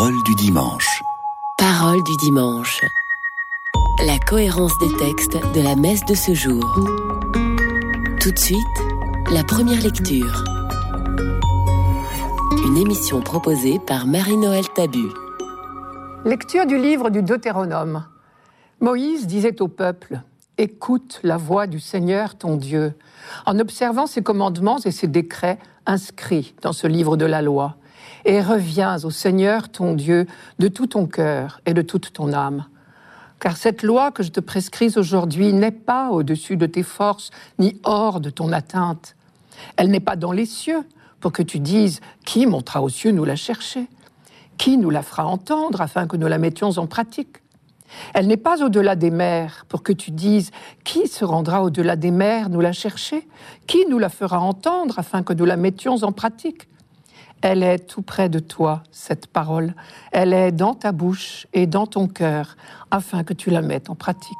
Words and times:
Parole 0.00 0.22
du 0.22 0.34
dimanche. 0.34 1.02
Parole 1.58 2.02
du 2.02 2.16
dimanche. 2.16 2.80
La 4.06 4.18
cohérence 4.18 4.72
des 4.78 4.96
textes 4.96 5.36
de 5.54 5.60
la 5.60 5.76
messe 5.76 6.06
de 6.06 6.14
ce 6.14 6.32
jour. 6.32 6.64
Tout 8.18 8.30
de 8.30 8.38
suite, 8.38 8.58
la 9.30 9.44
première 9.44 9.82
lecture. 9.82 10.42
Une 12.64 12.78
émission 12.78 13.20
proposée 13.20 13.78
par 13.78 14.06
Marie-Noël 14.06 14.64
Tabu. 14.74 15.10
Lecture 16.24 16.64
du 16.64 16.78
livre 16.78 17.10
du 17.10 17.22
Deutéronome. 17.22 18.06
Moïse 18.80 19.26
disait 19.26 19.60
au 19.60 19.68
peuple 19.68 20.22
Écoute 20.56 21.20
la 21.22 21.36
voix 21.36 21.66
du 21.66 21.78
Seigneur 21.78 22.38
ton 22.38 22.56
Dieu, 22.56 22.94
en 23.44 23.58
observant 23.58 24.06
ses 24.06 24.22
commandements 24.22 24.78
et 24.78 24.92
ses 24.92 25.08
décrets 25.08 25.58
inscrits 25.84 26.54
dans 26.62 26.72
ce 26.72 26.86
livre 26.86 27.18
de 27.18 27.26
la 27.26 27.42
loi 27.42 27.76
et 28.24 28.40
reviens 28.40 29.02
au 29.04 29.10
Seigneur 29.10 29.68
ton 29.68 29.94
Dieu 29.94 30.26
de 30.58 30.68
tout 30.68 30.88
ton 30.88 31.06
cœur 31.06 31.60
et 31.66 31.74
de 31.74 31.82
toute 31.82 32.12
ton 32.12 32.32
âme. 32.32 32.64
Car 33.40 33.56
cette 33.56 33.82
loi 33.82 34.10
que 34.10 34.22
je 34.22 34.30
te 34.30 34.40
prescris 34.40 34.92
aujourd'hui 34.96 35.52
n'est 35.52 35.70
pas 35.70 36.10
au-dessus 36.10 36.56
de 36.56 36.66
tes 36.66 36.82
forces, 36.82 37.30
ni 37.58 37.80
hors 37.84 38.20
de 38.20 38.28
ton 38.28 38.52
atteinte. 38.52 39.16
Elle 39.76 39.90
n'est 39.90 40.00
pas 40.00 40.16
dans 40.16 40.32
les 40.32 40.46
cieux, 40.46 40.84
pour 41.20 41.32
que 41.32 41.42
tu 41.42 41.58
dises 41.58 42.00
Qui 42.24 42.46
montera 42.46 42.82
aux 42.82 42.88
cieux 42.88 43.12
nous 43.12 43.24
la 43.24 43.36
chercher 43.36 43.86
Qui 44.58 44.76
nous 44.76 44.90
la 44.90 45.02
fera 45.02 45.26
entendre 45.26 45.80
afin 45.80 46.06
que 46.06 46.16
nous 46.16 46.26
la 46.26 46.38
mettions 46.38 46.70
en 46.70 46.86
pratique? 46.86 47.38
Elle 48.14 48.26
n'est 48.26 48.36
pas 48.36 48.62
au-delà 48.62 48.94
des 48.94 49.10
mers, 49.10 49.64
pour 49.68 49.82
que 49.82 49.92
tu 49.92 50.10
dises 50.10 50.50
Qui 50.84 51.08
se 51.08 51.24
rendra 51.24 51.62
au-delà 51.62 51.96
des 51.96 52.10
mers 52.10 52.50
nous 52.50 52.60
la 52.60 52.72
chercher 52.72 53.26
Qui 53.66 53.86
nous 53.88 53.98
la 53.98 54.08
fera 54.08 54.40
entendre 54.40 54.98
afin 54.98 55.22
que 55.22 55.32
nous 55.32 55.44
la 55.44 55.56
mettions 55.56 55.96
en 56.02 56.12
pratique? 56.12 56.68
Elle 57.42 57.62
est 57.62 57.78
tout 57.78 58.02
près 58.02 58.28
de 58.28 58.38
toi, 58.38 58.82
cette 58.90 59.26
parole. 59.26 59.74
Elle 60.12 60.32
est 60.32 60.52
dans 60.52 60.74
ta 60.74 60.92
bouche 60.92 61.46
et 61.52 61.66
dans 61.66 61.86
ton 61.86 62.06
cœur, 62.06 62.56
afin 62.90 63.24
que 63.24 63.32
tu 63.32 63.50
la 63.50 63.62
mettes 63.62 63.90
en 63.90 63.94
pratique. 63.94 64.36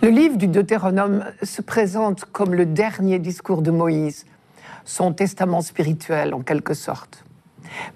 Le 0.00 0.08
livre 0.08 0.36
du 0.36 0.48
Deutéronome 0.48 1.24
se 1.42 1.62
présente 1.62 2.24
comme 2.24 2.54
le 2.54 2.66
dernier 2.66 3.18
discours 3.18 3.62
de 3.62 3.70
Moïse, 3.70 4.26
son 4.84 5.12
testament 5.12 5.60
spirituel 5.60 6.34
en 6.34 6.40
quelque 6.40 6.74
sorte 6.74 7.21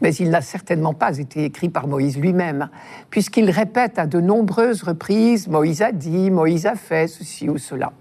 mais 0.01 0.15
il 0.15 0.31
n'a 0.31 0.41
certainement 0.41 0.95
pas 0.95 1.19
été 1.19 1.45
écrit 1.45 1.69
par 1.69 1.87
Moïse 1.87 2.19
lui-même, 2.19 2.69
puisqu'il 3.11 3.51
répète 3.51 3.99
à 3.99 4.07
de 4.07 4.21
nombreuses 4.21 4.83
reprises 4.83 5.49
Moïse 5.49 5.83
a 5.83 5.93
dit, 5.93 6.31
Moïse 6.31 6.67
a 6.67 6.75
fait 6.75 7.09
ceci 7.09 7.49
ou 7.49 7.59
cela. 7.59 7.93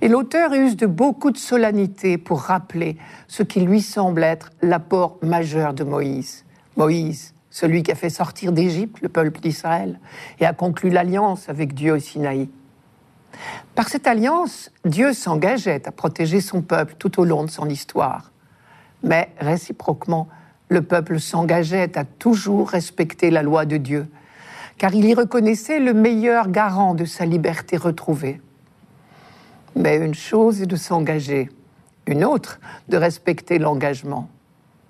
Et 0.00 0.08
l'auteur 0.08 0.52
use 0.52 0.76
de 0.76 0.86
beaucoup 0.86 1.30
de 1.30 1.38
solennité 1.38 2.18
pour 2.18 2.40
rappeler 2.40 2.96
ce 3.28 3.42
qui 3.42 3.60
lui 3.60 3.82
semble 3.82 4.22
être 4.22 4.50
l'apport 4.62 5.18
majeur 5.22 5.74
de 5.74 5.84
Moïse. 5.84 6.44
Moïse, 6.76 7.34
celui 7.50 7.82
qui 7.82 7.92
a 7.92 7.94
fait 7.94 8.10
sortir 8.10 8.52
d'Égypte 8.52 9.00
le 9.02 9.08
peuple 9.08 9.40
d'Israël 9.40 9.98
et 10.38 10.46
a 10.46 10.52
conclu 10.52 10.90
l'alliance 10.90 11.48
avec 11.48 11.74
Dieu 11.74 11.94
au 11.94 11.98
Sinaï. 11.98 12.48
Par 13.74 13.88
cette 13.88 14.06
alliance, 14.06 14.70
Dieu 14.84 15.12
s'engageait 15.12 15.86
à 15.86 15.92
protéger 15.92 16.40
son 16.40 16.62
peuple 16.62 16.94
tout 16.98 17.20
au 17.20 17.24
long 17.24 17.44
de 17.44 17.50
son 17.50 17.68
histoire. 17.68 18.32
Mais 19.02 19.30
réciproquement, 19.38 20.28
le 20.70 20.82
peuple 20.82 21.18
s'engageait 21.18 21.98
à 21.98 22.04
toujours 22.04 22.70
respecter 22.70 23.30
la 23.30 23.42
loi 23.42 23.66
de 23.66 23.76
Dieu, 23.76 24.06
car 24.78 24.94
il 24.94 25.04
y 25.04 25.14
reconnaissait 25.14 25.80
le 25.80 25.92
meilleur 25.92 26.48
garant 26.48 26.94
de 26.94 27.04
sa 27.04 27.26
liberté 27.26 27.76
retrouvée. 27.76 28.40
Mais 29.74 29.96
une 29.96 30.14
chose 30.14 30.62
est 30.62 30.66
de 30.66 30.76
s'engager, 30.76 31.50
une 32.06 32.24
autre 32.24 32.60
de 32.88 32.96
respecter 32.96 33.58
l'engagement. 33.58 34.28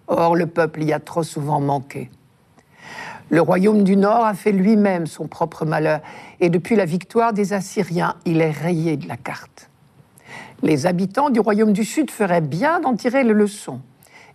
Or, 0.07 0.37
le 0.37 0.47
peuple 0.47 0.85
y 0.85 0.93
a 0.93 1.01
trop 1.01 1.23
souvent 1.23 1.61
manqué. 1.61 2.11
Le 3.31 3.41
royaume 3.41 3.83
du 3.83 3.97
Nord 3.97 4.27
a 4.27 4.35
fait 4.35 4.53
lui-même 4.53 5.07
son 5.07 5.29
propre 5.29 5.65
malheur, 5.65 6.01
et 6.41 6.51
depuis 6.51 6.77
la 6.77 6.85
victoire 6.85 7.33
des 7.33 7.55
Assyriens, 7.55 8.17
il 8.27 8.43
est 8.43 8.51
rayé 8.51 8.99
de 8.99 9.09
la 9.09 9.17
carte. 9.17 9.71
Les 10.63 10.85
habitants 10.85 11.31
du 11.31 11.41
royaume 11.41 11.73
du 11.73 11.85
Sud 11.85 12.11
feraient 12.11 12.43
bien 12.43 12.81
d'en 12.81 12.97
tirer 12.97 13.25
les 13.25 13.33
leçons. 13.33 13.81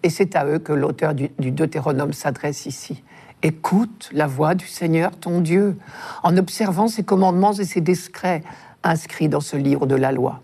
Et 0.04 0.10
c'est 0.10 0.36
à 0.36 0.46
eux 0.46 0.60
que 0.60 0.74
l'auteur 0.74 1.14
du, 1.14 1.30
Deutéronome 1.52 2.14
s'adresse 2.14 2.66
ici. 2.66 3.04
Écoute 3.42 4.10
la 4.12 4.28
voix 4.28 4.56
du 4.56 4.68
Seigneur 4.68 5.12
ton 5.12 5.42
Dieu, 5.42 5.78
en 6.24 6.38
observant 6.38 6.88
ses 6.88 7.04
commandements 7.04 7.54
et 7.54 7.66
ses 7.66 7.82
discrets 7.82 8.44
inscrits 8.84 9.30
dans 9.30 9.42
ce 9.42 9.58
livre 9.58 9.86
de 9.86 9.96
la 9.96 10.12
loi. 10.12 10.42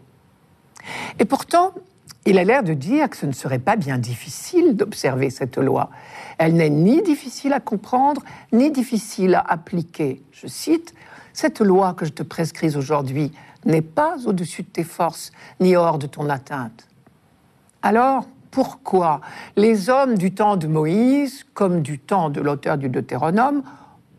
Et 1.19 1.25
pourtant, 1.25 1.73
il 2.25 2.37
a 2.37 2.43
l'air 2.43 2.63
de 2.63 2.73
dire 2.73 3.09
que 3.09 3.17
ce 3.17 3.25
ne 3.25 3.31
serait 3.31 3.59
pas 3.59 3.75
bien 3.75 3.97
difficile 3.97 4.75
d'observer 4.75 5.29
cette 5.29 5.57
loi. 5.57 5.89
Elle 6.37 6.53
n'est 6.53 6.69
ni 6.69 7.01
difficile 7.01 7.53
à 7.53 7.59
comprendre, 7.59 8.21
ni 8.51 8.71
difficile 8.71 9.35
à 9.35 9.41
appliquer. 9.41 10.21
Je 10.31 10.47
cite, 10.47 10.93
Cette 11.33 11.61
loi 11.61 11.93
que 11.93 12.05
je 12.05 12.11
te 12.11 12.23
prescris 12.23 12.75
aujourd'hui 12.75 13.31
n'est 13.65 13.81
pas 13.81 14.17
au-dessus 14.25 14.63
de 14.63 14.67
tes 14.67 14.83
forces, 14.83 15.31
ni 15.59 15.75
hors 15.75 15.97
de 15.97 16.07
ton 16.07 16.29
atteinte. 16.29 16.87
Alors, 17.81 18.27
pourquoi 18.51 19.21
les 19.55 19.89
hommes 19.89 20.17
du 20.17 20.33
temps 20.33 20.57
de 20.57 20.67
Moïse, 20.67 21.45
comme 21.53 21.81
du 21.81 21.97
temps 21.97 22.29
de 22.29 22.41
l'auteur 22.41 22.77
du 22.77 22.89
Deutéronome, 22.89 23.63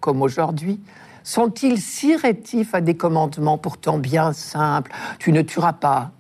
comme 0.01 0.23
aujourd'hui, 0.23 0.81
sont-ils 1.23 1.79
si 1.79 2.17
rétifs 2.17 2.75
à 2.75 2.81
des 2.81 2.97
commandements 2.97 3.59
pourtant 3.59 3.99
bien 3.99 4.33
simples? 4.33 4.91
Tu 5.19 5.33
ne 5.33 5.43
tueras 5.43 5.75
pas, 5.75 6.11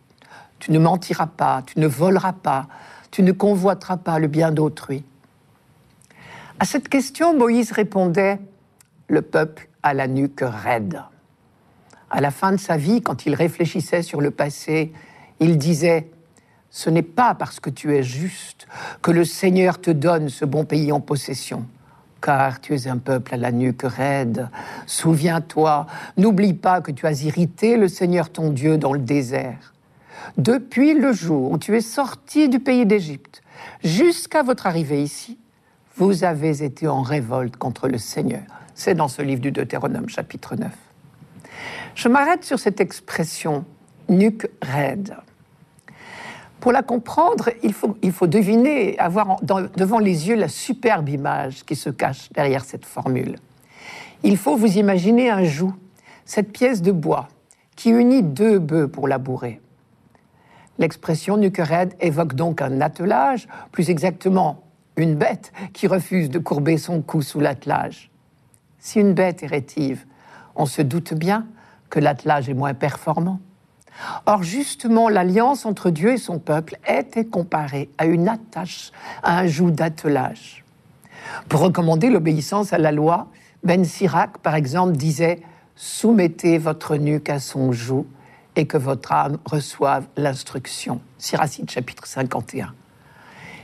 tu 0.58 0.70
ne 0.70 0.78
mentiras 0.78 1.26
pas, 1.26 1.62
tu 1.66 1.80
ne 1.80 1.86
voleras 1.86 2.34
pas, 2.34 2.68
tu 3.10 3.22
ne 3.22 3.32
convoiteras 3.32 3.96
pas 3.96 4.18
le 4.18 4.28
bien 4.28 4.52
d'autrui. 4.52 5.04
À 6.60 6.64
cette 6.64 6.88
question, 6.88 7.36
Moïse 7.36 7.72
répondait 7.72 8.38
Le 9.08 9.22
peuple 9.22 9.68
a 9.82 9.94
la 9.94 10.06
nuque 10.06 10.44
raide. 10.44 11.02
À 12.10 12.20
la 12.20 12.30
fin 12.30 12.52
de 12.52 12.58
sa 12.58 12.76
vie, 12.76 13.02
quand 13.02 13.26
il 13.26 13.34
réfléchissait 13.34 14.02
sur 14.02 14.20
le 14.20 14.30
passé, 14.30 14.92
il 15.40 15.58
disait 15.58 16.10
ce 16.72 16.88
n'est 16.88 17.02
pas 17.02 17.34
parce 17.34 17.60
que 17.60 17.68
tu 17.68 17.94
es 17.94 18.02
juste 18.02 18.66
que 19.02 19.10
le 19.10 19.26
Seigneur 19.26 19.78
te 19.78 19.90
donne 19.90 20.30
ce 20.30 20.46
bon 20.46 20.64
pays 20.64 20.90
en 20.90 21.00
possession, 21.00 21.66
car 22.22 22.62
tu 22.62 22.74
es 22.74 22.88
un 22.88 22.96
peuple 22.96 23.34
à 23.34 23.36
la 23.36 23.52
nuque 23.52 23.82
raide. 23.82 24.48
Souviens-toi, 24.86 25.86
n'oublie 26.16 26.54
pas 26.54 26.80
que 26.80 26.90
tu 26.90 27.06
as 27.06 27.22
irrité 27.24 27.76
le 27.76 27.88
Seigneur 27.88 28.30
ton 28.30 28.50
Dieu 28.50 28.78
dans 28.78 28.94
le 28.94 29.00
désert. 29.00 29.74
Depuis 30.38 30.94
le 30.94 31.12
jour 31.12 31.52
où 31.52 31.58
tu 31.58 31.76
es 31.76 31.82
sorti 31.82 32.48
du 32.48 32.58
pays 32.58 32.86
d'Égypte 32.86 33.42
jusqu'à 33.84 34.42
votre 34.42 34.66
arrivée 34.66 35.02
ici, 35.02 35.38
vous 35.96 36.24
avez 36.24 36.64
été 36.64 36.88
en 36.88 37.02
révolte 37.02 37.58
contre 37.58 37.86
le 37.86 37.98
Seigneur. 37.98 38.44
C'est 38.74 38.94
dans 38.94 39.08
ce 39.08 39.20
livre 39.20 39.42
du 39.42 39.52
Deutéronome 39.52 40.08
chapitre 40.08 40.56
9. 40.56 40.70
Je 41.94 42.08
m'arrête 42.08 42.44
sur 42.44 42.58
cette 42.58 42.80
expression 42.80 43.66
nuque 44.08 44.48
raide. 44.62 45.14
Pour 46.62 46.70
la 46.70 46.84
comprendre, 46.84 47.50
il 47.64 47.72
faut, 47.72 48.26
deviner, 48.28 48.96
avoir 49.00 49.38
devant 49.42 49.98
les 49.98 50.28
yeux 50.28 50.36
la 50.36 50.46
superbe 50.46 51.08
image 51.08 51.64
qui 51.64 51.74
se 51.74 51.90
cache 51.90 52.30
derrière 52.30 52.64
cette 52.64 52.84
formule. 52.84 53.34
Il 54.22 54.36
faut 54.36 54.54
vous 54.54 54.78
imaginer 54.78 55.28
un 55.28 55.42
joug, 55.42 55.72
cette 56.24 56.52
pièce 56.52 56.80
de 56.80 56.92
bois 56.92 57.26
qui 57.74 57.90
unit 57.90 58.22
deux 58.22 58.60
bœufs 58.60 58.86
pour 58.86 59.08
labourer. 59.08 59.60
L'expression 60.78 61.36
nuquered 61.36 61.94
évoque 61.98 62.34
donc 62.34 62.62
un 62.62 62.80
attelage, 62.80 63.48
plus 63.72 63.90
exactement 63.90 64.62
une 64.94 65.16
bête 65.16 65.52
qui 65.72 65.88
refuse 65.88 66.30
de 66.30 66.38
courber 66.38 66.78
son 66.78 67.02
cou 67.02 67.22
sous 67.22 67.40
l'attelage. 67.40 68.08
Si 68.78 69.00
une 69.00 69.14
bête 69.14 69.42
est 69.42 69.48
rétive, 69.48 70.06
on 70.54 70.66
se 70.66 70.80
doute 70.80 71.12
bien 71.12 71.44
que 71.90 71.98
l'attelage 71.98 72.48
est 72.48 72.54
moins 72.54 72.74
performant. 72.74 73.40
Or, 74.26 74.42
justement, 74.42 75.08
l'alliance 75.08 75.66
entre 75.66 75.90
Dieu 75.90 76.12
et 76.12 76.18
son 76.18 76.38
peuple 76.38 76.76
était 76.88 77.24
comparée 77.24 77.90
à 77.98 78.06
une 78.06 78.28
attache, 78.28 78.90
à 79.22 79.38
un 79.38 79.46
joug 79.46 79.70
d'attelage. 79.70 80.64
Pour 81.48 81.60
recommander 81.60 82.10
l'obéissance 82.10 82.72
à 82.72 82.78
la 82.78 82.92
loi, 82.92 83.28
Ben 83.62 83.84
Sirac, 83.84 84.38
par 84.38 84.54
exemple, 84.54 84.96
disait 84.96 85.40
Soumettez 85.76 86.58
votre 86.58 86.96
nuque 86.96 87.30
à 87.30 87.38
son 87.38 87.72
joug 87.72 88.06
et 88.56 88.66
que 88.66 88.76
votre 88.76 89.12
âme 89.12 89.38
reçoive 89.44 90.06
l'instruction. 90.16 91.00
Siracide, 91.18 91.70
chapitre 91.70 92.06
51. 92.06 92.74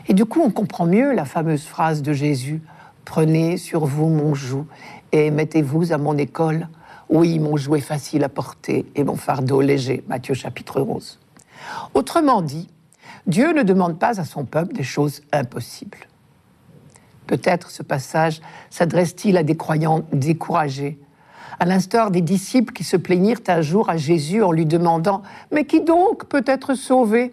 Et 0.08 0.14
du 0.14 0.24
coup, 0.24 0.40
on 0.42 0.50
comprend 0.50 0.86
mieux 0.86 1.12
la 1.12 1.24
fameuse 1.24 1.64
phrase 1.64 2.00
de 2.02 2.12
Jésus 2.12 2.62
Prenez 3.08 3.56
sur 3.56 3.86
vous 3.86 4.08
mon 4.08 4.34
joug 4.34 4.66
et 5.12 5.30
mettez-vous 5.30 5.94
à 5.94 5.96
mon 5.96 6.18
école 6.18 6.68
oui, 7.10 7.38
mon 7.38 7.56
jouet 7.56 7.80
facile 7.80 8.24
à 8.24 8.28
porter 8.28 8.84
et 8.94 9.02
mon 9.02 9.16
fardeau 9.16 9.60
léger. 9.60 10.04
Matthieu 10.08 10.34
chapitre 10.34 10.80
11. 10.80 11.18
Autrement 11.94 12.42
dit, 12.42 12.68
Dieu 13.26 13.52
ne 13.52 13.62
demande 13.62 13.98
pas 13.98 14.20
à 14.20 14.24
son 14.24 14.44
peuple 14.44 14.74
des 14.74 14.82
choses 14.82 15.22
impossibles. 15.32 16.06
Peut-être 17.26 17.70
ce 17.70 17.82
passage 17.82 18.40
s'adresse-t-il 18.70 19.36
à 19.36 19.42
des 19.42 19.56
croyants 19.56 20.02
découragés, 20.12 20.98
à 21.60 21.64
l'instar 21.64 22.10
des 22.10 22.20
disciples 22.20 22.72
qui 22.72 22.84
se 22.84 22.96
plaignirent 22.96 23.40
un 23.48 23.60
jour 23.62 23.90
à 23.90 23.96
Jésus 23.96 24.42
en 24.42 24.52
lui 24.52 24.66
demandant⁇ 24.66 25.18
Mais 25.50 25.64
qui 25.64 25.80
donc 25.80 26.26
peut 26.26 26.44
être 26.46 26.74
sauvé?⁇ 26.74 27.26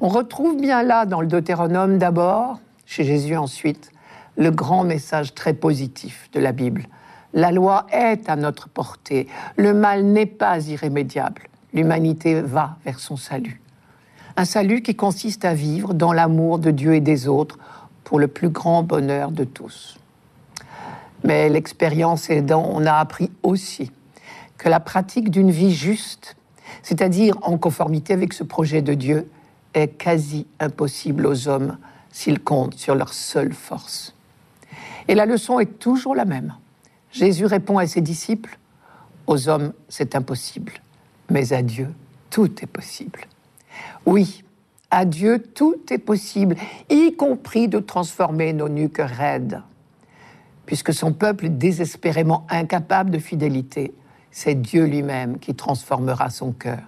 On 0.00 0.08
retrouve 0.08 0.60
bien 0.60 0.82
là, 0.82 1.06
dans 1.06 1.20
le 1.20 1.26
Deutéronome 1.26 1.98
d'abord, 1.98 2.58
chez 2.86 3.04
Jésus 3.04 3.36
ensuite, 3.36 3.92
le 4.36 4.50
grand 4.50 4.84
message 4.84 5.34
très 5.34 5.54
positif 5.54 6.30
de 6.32 6.40
la 6.40 6.52
Bible. 6.52 6.86
La 7.32 7.52
loi 7.52 7.86
est 7.92 8.28
à 8.28 8.34
notre 8.34 8.68
portée, 8.68 9.28
le 9.56 9.72
mal 9.72 10.04
n'est 10.04 10.26
pas 10.26 10.66
irrémédiable, 10.66 11.42
l'humanité 11.72 12.40
va 12.40 12.76
vers 12.84 12.98
son 12.98 13.16
salut. 13.16 13.60
Un 14.36 14.44
salut 14.44 14.82
qui 14.82 14.96
consiste 14.96 15.44
à 15.44 15.54
vivre 15.54 15.94
dans 15.94 16.12
l'amour 16.12 16.58
de 16.58 16.72
Dieu 16.72 16.94
et 16.94 17.00
des 17.00 17.28
autres 17.28 17.58
pour 18.02 18.18
le 18.18 18.26
plus 18.26 18.48
grand 18.48 18.82
bonheur 18.82 19.30
de 19.30 19.44
tous. 19.44 19.98
Mais 21.22 21.48
l'expérience 21.48 22.30
aidant, 22.30 22.68
on 22.72 22.84
a 22.84 22.94
appris 22.94 23.30
aussi 23.42 23.92
que 24.58 24.68
la 24.68 24.80
pratique 24.80 25.30
d'une 25.30 25.50
vie 25.50 25.72
juste, 25.72 26.36
c'est-à-dire 26.82 27.36
en 27.42 27.58
conformité 27.58 28.12
avec 28.12 28.32
ce 28.32 28.42
projet 28.42 28.82
de 28.82 28.94
Dieu, 28.94 29.30
est 29.74 29.88
quasi 29.88 30.46
impossible 30.58 31.26
aux 31.26 31.46
hommes 31.46 31.76
s'ils 32.10 32.40
comptent 32.40 32.74
sur 32.74 32.96
leur 32.96 33.12
seule 33.14 33.52
force. 33.52 34.14
Et 35.06 35.14
la 35.14 35.26
leçon 35.26 35.60
est 35.60 35.78
toujours 35.78 36.16
la 36.16 36.24
même. 36.24 36.54
Jésus 37.12 37.46
répond 37.46 37.78
à 37.78 37.86
ses 37.86 38.00
disciples, 38.00 38.58
aux 39.26 39.48
hommes 39.48 39.72
c'est 39.88 40.14
impossible, 40.14 40.72
mais 41.30 41.52
à 41.52 41.62
Dieu 41.62 41.88
tout 42.30 42.62
est 42.62 42.68
possible. 42.68 43.20
Oui, 44.06 44.44
à 44.90 45.04
Dieu 45.04 45.42
tout 45.42 45.80
est 45.90 45.98
possible, 45.98 46.56
y 46.88 47.14
compris 47.14 47.68
de 47.68 47.78
transformer 47.78 48.52
nos 48.52 48.68
nuques 48.68 49.02
raides 49.02 49.62
puisque 50.70 50.94
son 50.94 51.12
peuple 51.12 51.46
est 51.46 51.48
désespérément 51.48 52.46
incapable 52.48 53.10
de 53.10 53.18
fidélité, 53.18 53.92
c'est 54.30 54.54
Dieu 54.54 54.84
lui-même 54.84 55.40
qui 55.40 55.56
transformera 55.56 56.30
son 56.30 56.52
cœur. 56.52 56.78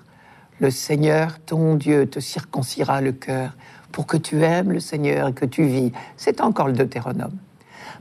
Le 0.61 0.71
Seigneur, 0.71 1.41
ton 1.41 1.75
Dieu, 1.75 2.07
te 2.07 2.21
circoncira 2.21 3.01
le 3.01 3.11
cœur 3.11 3.57
pour 3.91 4.07
que 4.07 4.17
tu 4.17 4.41
aimes 4.45 4.71
le 4.71 4.79
Seigneur 4.79 5.27
et 5.27 5.33
que 5.33 5.45
tu 5.45 5.65
vis. 5.65 5.91
C'est 6.17 6.41
encore 6.41 6.69
le 6.69 6.75
Deutéronome. 6.75 7.37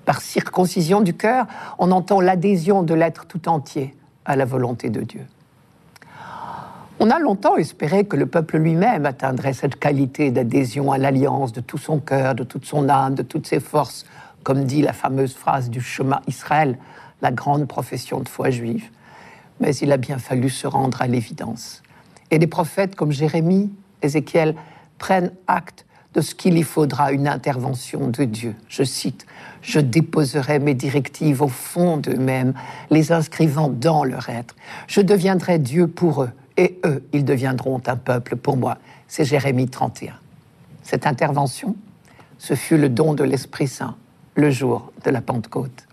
Par 0.05 0.21
circoncision 0.21 1.01
du 1.01 1.13
cœur, 1.13 1.45
on 1.77 1.91
entend 1.91 2.21
l'adhésion 2.21 2.83
de 2.83 2.93
l'être 2.93 3.25
tout 3.25 3.47
entier 3.47 3.95
à 4.25 4.35
la 4.35 4.45
volonté 4.45 4.89
de 4.89 5.01
Dieu. 5.01 5.25
On 6.99 7.09
a 7.09 7.17
longtemps 7.17 7.57
espéré 7.57 8.05
que 8.05 8.15
le 8.15 8.27
peuple 8.27 8.57
lui-même 8.57 9.07
atteindrait 9.07 9.53
cette 9.53 9.77
qualité 9.77 10.29
d'adhésion 10.29 10.91
à 10.91 10.99
l'alliance 10.99 11.51
de 11.51 11.59
tout 11.59 11.79
son 11.79 11.99
cœur, 11.99 12.35
de 12.35 12.43
toute 12.43 12.65
son 12.65 12.89
âme, 12.89 13.15
de 13.15 13.23
toutes 13.23 13.47
ses 13.47 13.59
forces, 13.59 14.05
comme 14.43 14.65
dit 14.65 14.81
la 14.81 14.93
fameuse 14.93 15.33
phrase 15.33 15.69
du 15.69 15.81
chemin 15.81 16.21
Israël, 16.27 16.77
la 17.21 17.31
grande 17.31 17.67
profession 17.67 18.19
de 18.19 18.29
foi 18.29 18.51
juive. 18.51 18.89
Mais 19.59 19.75
il 19.77 19.91
a 19.91 19.97
bien 19.97 20.19
fallu 20.19 20.49
se 20.49 20.67
rendre 20.67 21.01
à 21.01 21.07
l'évidence. 21.07 21.81
Et 22.29 22.39
des 22.39 22.47
prophètes 22.47 22.95
comme 22.95 23.11
Jérémie, 23.11 23.71
Ézéchiel 24.01 24.55
prennent 24.97 25.31
acte 25.47 25.85
de 26.13 26.21
ce 26.21 26.35
qu'il 26.35 26.57
y 26.57 26.63
faudra 26.63 27.11
une 27.11 27.27
intervention 27.27 28.07
de 28.07 28.23
Dieu. 28.23 28.55
Je 28.67 28.83
cite, 28.83 29.25
Je 29.61 29.79
déposerai 29.79 30.59
mes 30.59 30.73
directives 30.73 31.41
au 31.41 31.47
fond 31.47 31.97
d'eux-mêmes, 31.97 32.53
les 32.89 33.11
inscrivant 33.11 33.69
dans 33.69 34.03
leur 34.03 34.29
être. 34.29 34.55
Je 34.87 35.01
deviendrai 35.01 35.59
Dieu 35.59 35.87
pour 35.87 36.23
eux, 36.23 36.31
et 36.57 36.79
eux, 36.85 37.03
ils 37.13 37.23
deviendront 37.23 37.81
un 37.87 37.95
peuple 37.95 38.35
pour 38.35 38.57
moi. 38.57 38.77
C'est 39.07 39.25
Jérémie 39.25 39.69
31. 39.69 40.13
Cette 40.83 41.05
intervention, 41.05 41.75
ce 42.37 42.55
fut 42.55 42.77
le 42.77 42.89
don 42.89 43.13
de 43.13 43.23
l'Esprit 43.23 43.67
Saint 43.67 43.95
le 44.35 44.49
jour 44.49 44.91
de 45.03 45.11
la 45.11 45.21
Pentecôte. 45.21 45.87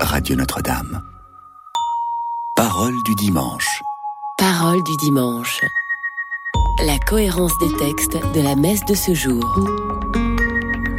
Radio 0.00 0.36
Notre-Dame. 0.36 1.02
Parole 2.54 2.94
du 3.04 3.14
dimanche. 3.14 3.82
Parole 4.38 4.82
du 4.82 4.94
dimanche. 4.98 5.62
La 6.84 6.98
cohérence 6.98 7.56
des 7.58 7.74
textes 7.78 8.18
de 8.34 8.42
la 8.42 8.54
messe 8.54 8.84
de 8.84 8.94
ce 8.94 9.14
jour. 9.14 9.42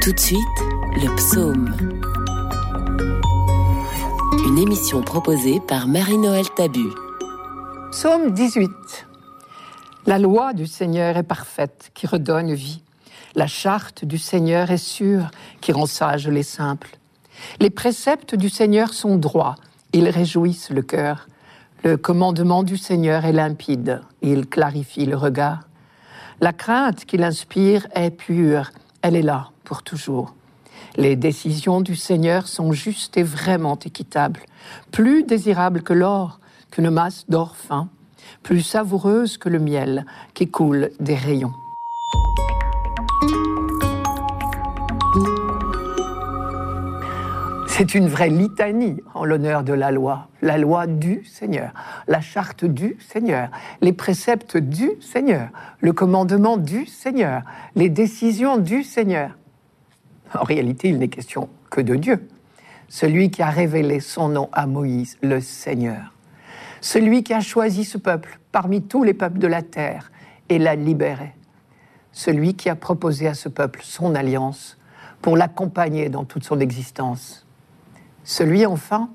Tout 0.02 0.12
de 0.12 0.20
suite, 0.20 0.40
le 0.96 1.16
psaume. 1.16 1.76
Une 4.48 4.58
émission 4.58 5.04
proposée 5.04 5.60
par 5.60 5.88
Marie-Noël 5.88 6.50
Tabu. 6.56 6.88
Psaume 7.92 8.32
18. 8.32 8.72
La 10.08 10.18
loi 10.18 10.54
du 10.54 10.66
Seigneur 10.66 11.16
est 11.16 11.22
parfaite, 11.22 11.92
qui 11.94 12.08
redonne 12.08 12.56
vie. 12.56 12.82
La 13.36 13.46
charte 13.46 14.04
du 14.04 14.18
Seigneur 14.18 14.72
est 14.72 14.78
sûre, 14.78 15.30
qui 15.62 15.72
rend 15.72 15.86
sages 15.86 16.28
les 16.28 16.42
simples. 16.42 16.98
Les 17.60 17.70
préceptes 17.70 18.34
du 18.34 18.50
Seigneur 18.50 18.94
sont 18.94 19.16
droits, 19.16 19.58
ils 19.94 20.10
réjouissent 20.10 20.72
le 20.72 20.82
cœur. 20.82 21.28
Le 21.88 21.96
commandement 21.96 22.64
du 22.64 22.76
Seigneur 22.76 23.24
est 23.24 23.32
limpide, 23.32 24.02
il 24.22 24.46
clarifie 24.50 25.06
le 25.06 25.16
regard. 25.16 25.70
La 26.42 26.52
crainte 26.52 27.06
qu'il 27.06 27.24
inspire 27.24 27.88
est 27.96 28.12
pure, 28.12 28.72
elle 29.02 29.16
est 29.16 29.22
là 29.22 29.52
pour 29.64 29.84
toujours. 29.84 30.36
Les 30.98 31.16
décisions 31.16 31.80
du 31.80 31.96
Seigneur 31.96 32.50
sont 32.50 32.74
justes 32.74 33.16
et 33.16 33.24
vraiment 33.24 33.80
équitables, 33.80 34.42
plus 34.92 35.24
désirables 35.24 35.82
que 35.82 35.94
l'or, 35.94 36.42
qu'une 36.72 36.90
masse 36.90 37.24
d'or 37.30 37.56
fin 37.56 37.88
plus 38.44 38.64
savoureuse 38.64 39.38
que 39.38 39.48
le 39.48 39.60
miel 39.60 40.06
qui 40.34 40.50
coule 40.50 40.90
des 41.00 41.16
rayons. 41.16 41.54
C'est 47.78 47.94
une 47.94 48.08
vraie 48.08 48.30
litanie 48.30 49.04
en 49.14 49.24
l'honneur 49.24 49.64
de 49.64 49.72
la 49.72 49.92
loi, 49.92 50.30
la 50.42 50.58
loi 50.58 50.88
du 50.88 51.24
Seigneur, 51.26 51.76
la 52.08 52.22
charte 52.22 52.66
du 52.66 52.98
Seigneur, 53.00 53.52
les 53.82 53.94
préceptes 53.94 54.58
du 54.58 54.90
Seigneur, 55.00 55.50
le 55.80 55.94
commandement 55.94 56.58
du 56.58 56.88
Seigneur, 56.88 57.44
les 57.76 57.90
décisions 57.90 58.58
du 58.58 58.82
Seigneur. 58.82 59.38
En 60.34 60.44
réalité, 60.44 60.90
il 60.90 60.98
n'est 60.98 61.08
question 61.08 61.50
que 61.70 61.80
de 61.80 61.94
Dieu, 61.94 62.28
celui 62.88 63.30
qui 63.30 63.44
a 63.44 63.52
révélé 63.52 64.00
son 64.00 64.30
nom 64.30 64.50
à 64.54 64.66
Moïse, 64.66 65.20
le 65.22 65.40
Seigneur. 65.40 66.16
Celui 66.82 67.22
qui 67.22 67.36
a 67.36 67.42
choisi 67.42 67.84
ce 67.84 68.00
peuple 68.00 68.40
parmi 68.52 68.82
tous 68.82 69.04
les 69.04 69.14
peuples 69.14 69.38
de 69.38 69.46
la 69.46 69.62
terre 69.62 70.12
et 70.50 70.58
l'a 70.58 70.74
libéré, 70.74 71.36
celui 72.12 72.56
qui 72.56 72.70
a 72.70 72.76
proposé 72.76 73.28
à 73.28 73.36
ce 73.36 73.50
peuple 73.50 73.82
son 73.84 74.16
alliance 74.16 74.80
pour 75.22 75.38
l'accompagner 75.38 76.10
dans 76.10 76.26
toute 76.26 76.44
son 76.44 76.60
existence, 76.60 77.47
celui 78.28 78.66
enfin 78.66 79.10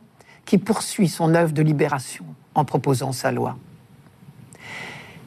qui 0.47 0.57
poursuit 0.57 1.07
son 1.07 1.35
œuvre 1.35 1.53
de 1.53 1.63
libération 1.63 2.25
en 2.55 2.65
proposant 2.65 3.13
sa 3.13 3.31
loi. 3.31 3.57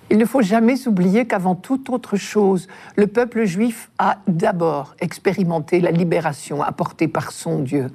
Il 0.10 0.18
ne 0.18 0.26
faut 0.26 0.42
jamais 0.42 0.88
oublier 0.88 1.26
qu'avant 1.26 1.56
toute 1.56 1.90
autre 1.90 2.18
chose, 2.18 2.68
le 2.96 3.08
peuple 3.08 3.46
juif 3.46 3.92
a 4.00 4.18
d'abord 4.28 4.96
expérimenté 5.00 5.80
la 5.80 5.92
libération 5.92 6.62
apportée 6.62 7.08
par 7.08 7.32
son 7.32 7.60
Dieu. 7.60 7.92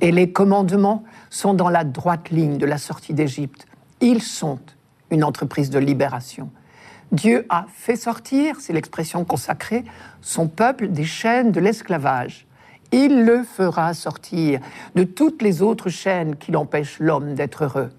Et 0.00 0.12
les 0.12 0.30
commandements 0.30 1.04
sont 1.28 1.54
dans 1.54 1.68
la 1.68 1.84
droite 1.84 2.30
ligne 2.30 2.56
de 2.56 2.66
la 2.66 2.78
sortie 2.78 3.12
d'Égypte. 3.12 3.66
Ils 4.00 4.22
sont 4.22 4.60
une 5.10 5.24
entreprise 5.24 5.70
de 5.70 5.78
libération. 5.78 6.50
Dieu 7.10 7.46
a 7.48 7.66
fait 7.72 7.96
sortir, 7.96 8.60
c'est 8.60 8.72
l'expression 8.72 9.24
consacrée, 9.24 9.84
son 10.20 10.46
peuple 10.48 10.88
des 10.88 11.04
chaînes 11.04 11.50
de 11.50 11.60
l'esclavage. 11.60 12.45
Il 12.98 13.26
le 13.26 13.42
fera 13.42 13.92
sortir 13.92 14.58
de 14.94 15.04
toutes 15.04 15.42
les 15.42 15.60
autres 15.60 15.90
chaînes 15.90 16.36
qui 16.36 16.50
l'empêchent 16.50 16.98
l'homme 16.98 17.34
d'être 17.34 17.64
heureux. 17.64 17.90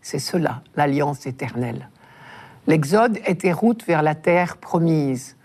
C'est 0.00 0.18
cela, 0.18 0.62
l'alliance 0.76 1.26
éternelle. 1.26 1.90
L'exode 2.66 3.18
était 3.26 3.52
route 3.52 3.84
vers 3.84 4.00
la 4.00 4.14
terre 4.14 4.56
promise. 4.56 5.36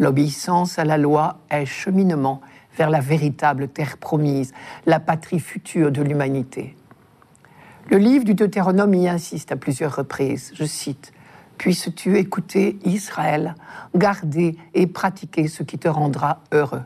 L'obéissance 0.00 0.80
à 0.80 0.84
la 0.84 0.98
loi 0.98 1.38
est 1.48 1.64
cheminement 1.64 2.40
vers 2.76 2.90
la 2.90 2.98
véritable 2.98 3.68
terre 3.68 3.98
promise, 3.98 4.52
la 4.84 4.98
patrie 4.98 5.38
future 5.38 5.92
de 5.92 6.02
l'humanité. 6.02 6.74
Le 7.88 7.98
livre 7.98 8.24
du 8.24 8.34
Deutéronome 8.34 8.94
y 8.94 9.08
insiste 9.08 9.52
à 9.52 9.56
plusieurs 9.56 9.94
reprises. 9.94 10.50
Je 10.56 10.64
cite 10.64 11.12
Puisses-tu 11.56 12.18
écouter 12.18 12.80
Israël, 12.84 13.54
garder 13.94 14.56
et 14.74 14.88
pratiquer 14.88 15.46
ce 15.46 15.62
qui 15.62 15.78
te 15.78 15.86
rendra 15.86 16.40
heureux. 16.50 16.82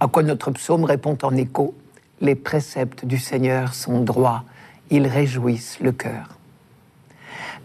À 0.00 0.08
quoi 0.08 0.22
notre 0.22 0.50
psaume 0.50 0.84
répond 0.84 1.16
en 1.22 1.36
écho? 1.36 1.74
Les 2.20 2.34
préceptes 2.34 3.04
du 3.04 3.18
Seigneur 3.18 3.74
sont 3.74 4.00
droits, 4.00 4.44
ils 4.90 5.06
réjouissent 5.06 5.78
le 5.80 5.92
cœur. 5.92 6.38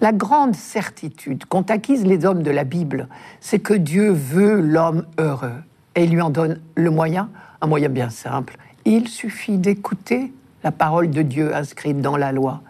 La 0.01 0.11
grande 0.11 0.55
certitude 0.55 1.45
qu'ont 1.45 1.63
acquise 1.63 2.05
les 2.05 2.25
hommes 2.25 2.43
de 2.43 2.51
la 2.51 2.63
Bible, 2.63 3.07
c'est 3.39 3.59
que 3.59 3.73
Dieu 3.73 4.11
veut 4.11 4.59
l'homme 4.59 5.05
heureux 5.19 5.63
et 5.95 6.03
il 6.03 6.11
lui 6.11 6.21
en 6.21 6.29
donne 6.29 6.59
le 6.75 6.89
moyen, 6.89 7.29
un 7.61 7.67
moyen 7.67 7.89
bien 7.89 8.09
simple. 8.09 8.57
Il 8.85 9.07
suffit 9.07 9.57
d'écouter 9.57 10.33
la 10.63 10.71
parole 10.71 11.09
de 11.09 11.21
Dieu 11.21 11.55
inscrite 11.55 12.01
dans 12.01 12.17
la 12.17 12.31
loi. 12.31 12.61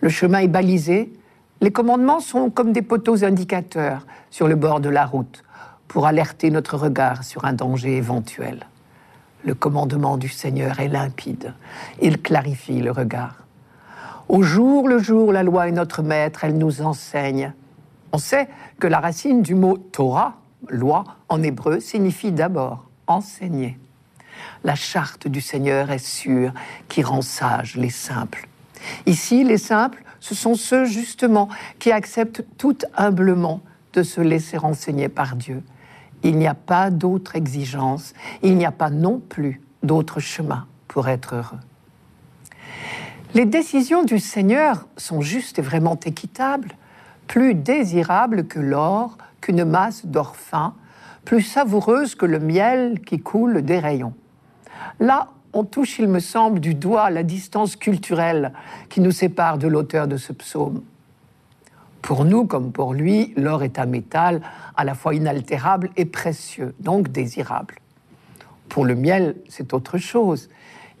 Le 0.00 0.08
chemin 0.08 0.38
est 0.38 0.48
balisé, 0.48 1.12
les 1.60 1.70
commandements 1.70 2.20
sont 2.20 2.50
comme 2.50 2.72
des 2.72 2.82
poteaux 2.82 3.24
indicateurs 3.24 4.06
sur 4.30 4.48
le 4.48 4.54
bord 4.54 4.80
de 4.80 4.88
la 4.88 5.06
route 5.06 5.44
pour 5.88 6.06
alerter 6.06 6.50
notre 6.50 6.76
regard 6.76 7.24
sur 7.24 7.44
un 7.44 7.52
danger 7.52 7.96
éventuel. 7.96 8.66
Le 9.44 9.54
commandement 9.54 10.16
du 10.16 10.28
Seigneur 10.28 10.80
est 10.80 10.88
limpide. 10.88 11.54
Il 12.00 12.20
clarifie 12.20 12.80
le 12.80 12.90
regard. 12.90 13.36
Au 14.28 14.42
jour 14.42 14.88
le 14.88 14.98
jour, 14.98 15.32
la 15.32 15.42
loi 15.42 15.68
est 15.68 15.72
notre 15.72 16.02
maître, 16.02 16.44
elle 16.44 16.56
nous 16.56 16.80
enseigne. 16.80 17.52
On 18.12 18.18
sait 18.18 18.48
que 18.80 18.86
la 18.86 19.00
racine 19.00 19.42
du 19.42 19.54
mot 19.54 19.76
Torah, 19.76 20.34
loi, 20.68 21.04
en 21.28 21.42
hébreu, 21.42 21.80
signifie 21.80 22.32
d'abord 22.32 22.88
enseigner. 23.06 23.78
La 24.62 24.74
charte 24.74 25.28
du 25.28 25.40
Seigneur 25.40 25.90
est 25.90 26.04
sûre, 26.04 26.52
qui 26.88 27.02
rend 27.02 27.22
sages 27.22 27.76
les 27.76 27.90
simples. 27.90 28.48
Ici, 29.06 29.44
les 29.44 29.58
simples, 29.58 30.02
ce 30.20 30.34
sont 30.34 30.54
ceux 30.54 30.86
justement 30.86 31.48
qui 31.78 31.92
acceptent 31.92 32.44
tout 32.56 32.78
humblement 32.96 33.60
de 33.92 34.02
se 34.02 34.20
laisser 34.20 34.58
enseigner 34.58 35.08
par 35.08 35.36
Dieu. 35.36 35.62
Il 36.24 36.36
n'y 36.38 36.48
a 36.48 36.54
pas 36.54 36.90
d'autre 36.90 37.36
exigence, 37.36 38.14
il 38.42 38.56
n'y 38.56 38.66
a 38.66 38.72
pas 38.72 38.90
non 38.90 39.20
plus 39.20 39.60
d'autre 39.82 40.18
chemin 40.18 40.66
pour 40.88 41.08
être 41.08 41.36
heureux. 41.36 41.60
Les 43.34 43.44
décisions 43.44 44.04
du 44.04 44.18
Seigneur 44.18 44.86
sont 44.96 45.20
justes 45.20 45.58
et 45.58 45.62
vraiment 45.62 45.98
équitables, 46.04 46.70
plus 47.26 47.54
désirables 47.54 48.46
que 48.46 48.58
l'or, 48.58 49.18
qu'une 49.40 49.64
masse 49.64 50.06
d'or 50.06 50.34
fin, 50.34 50.74
plus 51.24 51.42
savoureuses 51.42 52.14
que 52.14 52.26
le 52.26 52.38
miel 52.38 53.00
qui 53.00 53.18
coule 53.18 53.62
des 53.62 53.78
rayons. 53.78 54.14
Là, 55.00 55.28
on 55.52 55.64
touche, 55.64 55.98
il 55.98 56.08
me 56.08 56.20
semble, 56.20 56.60
du 56.60 56.74
doigt 56.74 57.10
la 57.10 57.22
distance 57.22 57.76
culturelle 57.76 58.52
qui 58.88 59.00
nous 59.00 59.12
sépare 59.12 59.58
de 59.58 59.68
l'auteur 59.68 60.08
de 60.08 60.16
ce 60.16 60.32
psaume. 60.32 60.82
Pour 62.04 62.26
nous, 62.26 62.44
comme 62.44 62.70
pour 62.70 62.92
lui, 62.92 63.32
l'or 63.34 63.62
est 63.62 63.78
un 63.78 63.86
métal 63.86 64.42
à 64.76 64.84
la 64.84 64.94
fois 64.94 65.14
inaltérable 65.14 65.88
et 65.96 66.04
précieux, 66.04 66.74
donc 66.78 67.08
désirable. 67.08 67.76
Pour 68.68 68.84
le 68.84 68.94
miel, 68.94 69.36
c'est 69.48 69.72
autre 69.72 69.96
chose. 69.96 70.50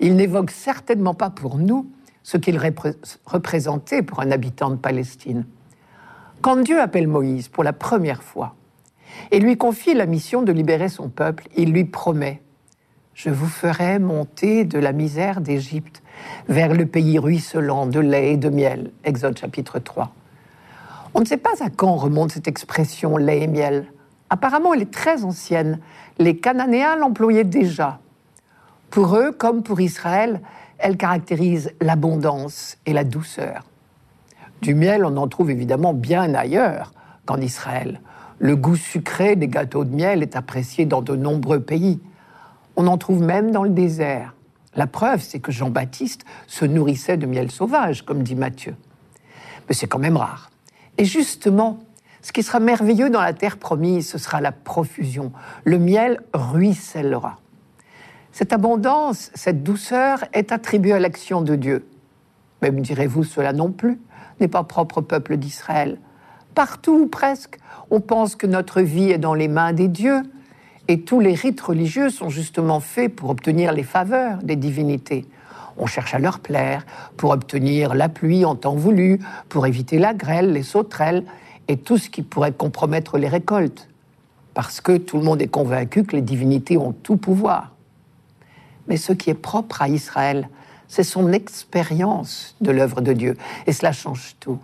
Il 0.00 0.16
n'évoque 0.16 0.50
certainement 0.50 1.12
pas 1.12 1.28
pour 1.28 1.58
nous 1.58 1.90
ce 2.22 2.38
qu'il 2.38 2.58
représentait 3.26 4.00
pour 4.00 4.20
un 4.20 4.30
habitant 4.30 4.70
de 4.70 4.76
Palestine. 4.76 5.44
Quand 6.40 6.56
Dieu 6.56 6.80
appelle 6.80 7.06
Moïse 7.06 7.48
pour 7.48 7.64
la 7.64 7.74
première 7.74 8.22
fois 8.22 8.54
et 9.30 9.40
lui 9.40 9.58
confie 9.58 9.92
la 9.92 10.06
mission 10.06 10.40
de 10.40 10.52
libérer 10.52 10.88
son 10.88 11.10
peuple, 11.10 11.48
il 11.54 11.70
lui 11.70 11.84
promet 11.84 12.40
Je 13.12 13.28
vous 13.28 13.46
ferai 13.46 13.98
monter 13.98 14.64
de 14.64 14.78
la 14.78 14.92
misère 14.92 15.42
d'Égypte 15.42 16.02
vers 16.48 16.72
le 16.72 16.86
pays 16.86 17.18
ruisselant 17.18 17.84
de 17.84 18.00
lait 18.00 18.32
et 18.32 18.36
de 18.38 18.48
miel. 18.48 18.90
Exode 19.04 19.36
chapitre 19.36 19.78
3. 19.80 20.10
On 21.16 21.20
ne 21.20 21.24
sait 21.24 21.36
pas 21.36 21.62
à 21.62 21.70
quand 21.70 21.94
remonte 21.94 22.32
cette 22.32 22.48
expression 22.48 23.16
lait 23.16 23.42
et 23.42 23.46
miel. 23.46 23.86
Apparemment, 24.30 24.74
elle 24.74 24.82
est 24.82 24.92
très 24.92 25.22
ancienne. 25.22 25.78
Les 26.18 26.36
Cananéens 26.36 26.96
l'employaient 26.96 27.44
déjà. 27.44 28.00
Pour 28.90 29.16
eux, 29.16 29.30
comme 29.30 29.62
pour 29.62 29.80
Israël, 29.80 30.40
elle 30.78 30.96
caractérise 30.96 31.70
l'abondance 31.80 32.78
et 32.84 32.92
la 32.92 33.04
douceur. 33.04 33.64
Du 34.60 34.74
miel, 34.74 35.04
on 35.04 35.16
en 35.16 35.28
trouve 35.28 35.52
évidemment 35.52 35.94
bien 35.94 36.34
ailleurs 36.34 36.92
qu'en 37.26 37.40
Israël. 37.40 38.00
Le 38.40 38.56
goût 38.56 38.76
sucré 38.76 39.36
des 39.36 39.46
gâteaux 39.46 39.84
de 39.84 39.94
miel 39.94 40.20
est 40.20 40.34
apprécié 40.34 40.84
dans 40.84 41.00
de 41.00 41.14
nombreux 41.14 41.60
pays. 41.60 42.00
On 42.74 42.88
en 42.88 42.98
trouve 42.98 43.22
même 43.22 43.52
dans 43.52 43.62
le 43.62 43.70
désert. 43.70 44.34
La 44.74 44.88
preuve, 44.88 45.20
c'est 45.22 45.38
que 45.38 45.52
Jean-Baptiste 45.52 46.24
se 46.48 46.64
nourrissait 46.64 47.16
de 47.16 47.26
miel 47.26 47.52
sauvage, 47.52 48.02
comme 48.02 48.24
dit 48.24 48.34
Matthieu. 48.34 48.74
Mais 49.68 49.74
c'est 49.74 49.86
quand 49.86 50.00
même 50.00 50.16
rare. 50.16 50.50
Et 50.98 51.04
justement, 51.04 51.80
ce 52.22 52.32
qui 52.32 52.42
sera 52.42 52.60
merveilleux 52.60 53.10
dans 53.10 53.20
la 53.20 53.32
terre 53.32 53.58
promise, 53.58 54.08
ce 54.08 54.18
sera 54.18 54.40
la 54.40 54.52
profusion. 54.52 55.32
Le 55.64 55.78
miel 55.78 56.20
ruissellera. 56.32 57.38
Cette 58.32 58.52
abondance, 58.52 59.30
cette 59.34 59.62
douceur 59.62 60.24
est 60.32 60.50
attribuée 60.50 60.94
à 60.94 60.98
l'action 60.98 61.42
de 61.42 61.54
Dieu. 61.54 61.86
Même 62.62 62.80
direz-vous, 62.80 63.24
cela 63.24 63.52
non 63.52 63.70
plus 63.70 64.00
n'est 64.40 64.48
pas 64.48 64.64
propre 64.64 64.98
au 64.98 65.02
peuple 65.02 65.36
d'Israël. 65.36 65.98
Partout 66.54 67.02
ou 67.02 67.06
presque, 67.06 67.58
on 67.90 68.00
pense 68.00 68.36
que 68.36 68.46
notre 68.46 68.80
vie 68.80 69.10
est 69.10 69.18
dans 69.18 69.34
les 69.34 69.48
mains 69.48 69.72
des 69.72 69.88
dieux, 69.88 70.22
et 70.88 71.02
tous 71.02 71.20
les 71.20 71.34
rites 71.34 71.60
religieux 71.60 72.10
sont 72.10 72.28
justement 72.28 72.80
faits 72.80 73.14
pour 73.14 73.30
obtenir 73.30 73.72
les 73.72 73.82
faveurs 73.82 74.38
des 74.42 74.56
divinités. 74.56 75.26
On 75.76 75.86
cherche 75.86 76.14
à 76.14 76.18
leur 76.18 76.40
plaire, 76.40 76.84
pour 77.16 77.30
obtenir 77.30 77.94
la 77.94 78.08
pluie 78.08 78.44
en 78.44 78.54
temps 78.54 78.74
voulu, 78.74 79.18
pour 79.48 79.66
éviter 79.66 79.98
la 79.98 80.14
grêle, 80.14 80.52
les 80.52 80.62
sauterelles 80.62 81.24
et 81.68 81.76
tout 81.76 81.98
ce 81.98 82.08
qui 82.08 82.22
pourrait 82.22 82.52
compromettre 82.52 83.18
les 83.18 83.28
récoltes. 83.28 83.88
Parce 84.54 84.80
que 84.80 84.96
tout 84.96 85.18
le 85.18 85.24
monde 85.24 85.42
est 85.42 85.48
convaincu 85.48 86.04
que 86.04 86.14
les 86.14 86.22
divinités 86.22 86.76
ont 86.76 86.92
tout 86.92 87.16
pouvoir. 87.16 87.72
Mais 88.86 88.96
ce 88.96 89.12
qui 89.12 89.30
est 89.30 89.34
propre 89.34 89.82
à 89.82 89.88
Israël, 89.88 90.48
c'est 90.86 91.02
son 91.02 91.32
expérience 91.32 92.54
de 92.60 92.70
l'œuvre 92.70 93.00
de 93.00 93.12
Dieu. 93.12 93.36
Et 93.66 93.72
cela 93.72 93.92
change 93.92 94.36
tout. 94.38 94.60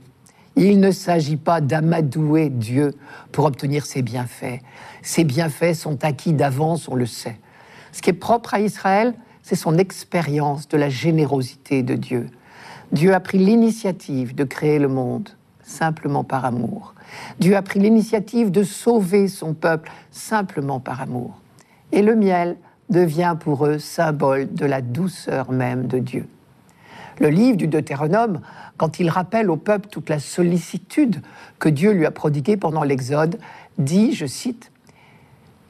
Il 0.56 0.78
ne 0.78 0.90
s'agit 0.90 1.36
pas 1.36 1.60
d'amadouer 1.60 2.50
Dieu 2.50 2.94
pour 3.32 3.46
obtenir 3.46 3.86
ses 3.86 4.02
bienfaits. 4.02 4.60
Ses 5.02 5.24
bienfaits 5.24 5.74
sont 5.74 6.04
acquis 6.04 6.32
d'avance, 6.32 6.88
on 6.88 6.94
le 6.94 7.06
sait. 7.06 7.38
Ce 7.92 8.02
qui 8.02 8.10
est 8.10 8.14
propre 8.14 8.54
à 8.54 8.60
Israël, 8.60 9.14
c'est 9.50 9.56
son 9.56 9.78
expérience 9.78 10.68
de 10.68 10.76
la 10.76 10.88
générosité 10.88 11.82
de 11.82 11.96
Dieu. 11.96 12.30
Dieu 12.92 13.12
a 13.12 13.18
pris 13.18 13.36
l'initiative 13.36 14.32
de 14.32 14.44
créer 14.44 14.78
le 14.78 14.86
monde 14.86 15.30
simplement 15.64 16.22
par 16.22 16.44
amour. 16.44 16.94
Dieu 17.40 17.56
a 17.56 17.62
pris 17.62 17.80
l'initiative 17.80 18.52
de 18.52 18.62
sauver 18.62 19.26
son 19.26 19.54
peuple 19.54 19.90
simplement 20.12 20.78
par 20.78 21.00
amour. 21.02 21.40
Et 21.90 22.00
le 22.00 22.14
miel 22.14 22.58
devient 22.90 23.34
pour 23.40 23.66
eux 23.66 23.80
symbole 23.80 24.54
de 24.54 24.66
la 24.66 24.82
douceur 24.82 25.50
même 25.50 25.88
de 25.88 25.98
Dieu. 25.98 26.28
Le 27.18 27.28
livre 27.28 27.56
du 27.56 27.66
Deutéronome, 27.66 28.42
quand 28.76 29.00
il 29.00 29.10
rappelle 29.10 29.50
au 29.50 29.56
peuple 29.56 29.88
toute 29.88 30.10
la 30.10 30.20
sollicitude 30.20 31.22
que 31.58 31.68
Dieu 31.68 31.90
lui 31.90 32.06
a 32.06 32.12
prodiguée 32.12 32.56
pendant 32.56 32.84
l'Exode, 32.84 33.40
dit, 33.78 34.12
je 34.12 34.26
cite, 34.26 34.70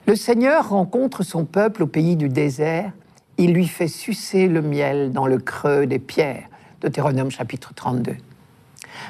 Le 0.06 0.16
Seigneur 0.16 0.68
rencontre 0.68 1.22
son 1.22 1.46
peuple 1.46 1.84
au 1.84 1.86
pays 1.86 2.16
du 2.16 2.28
désert 2.28 2.92
il 3.40 3.54
lui 3.54 3.68
fait 3.68 3.88
sucer 3.88 4.48
le 4.48 4.60
miel 4.60 5.12
dans 5.12 5.26
le 5.26 5.38
creux 5.38 5.86
des 5.86 5.98
pierres. 5.98 6.46
Deutéronome 6.82 7.30
chapitre 7.30 7.72
32. 7.72 8.14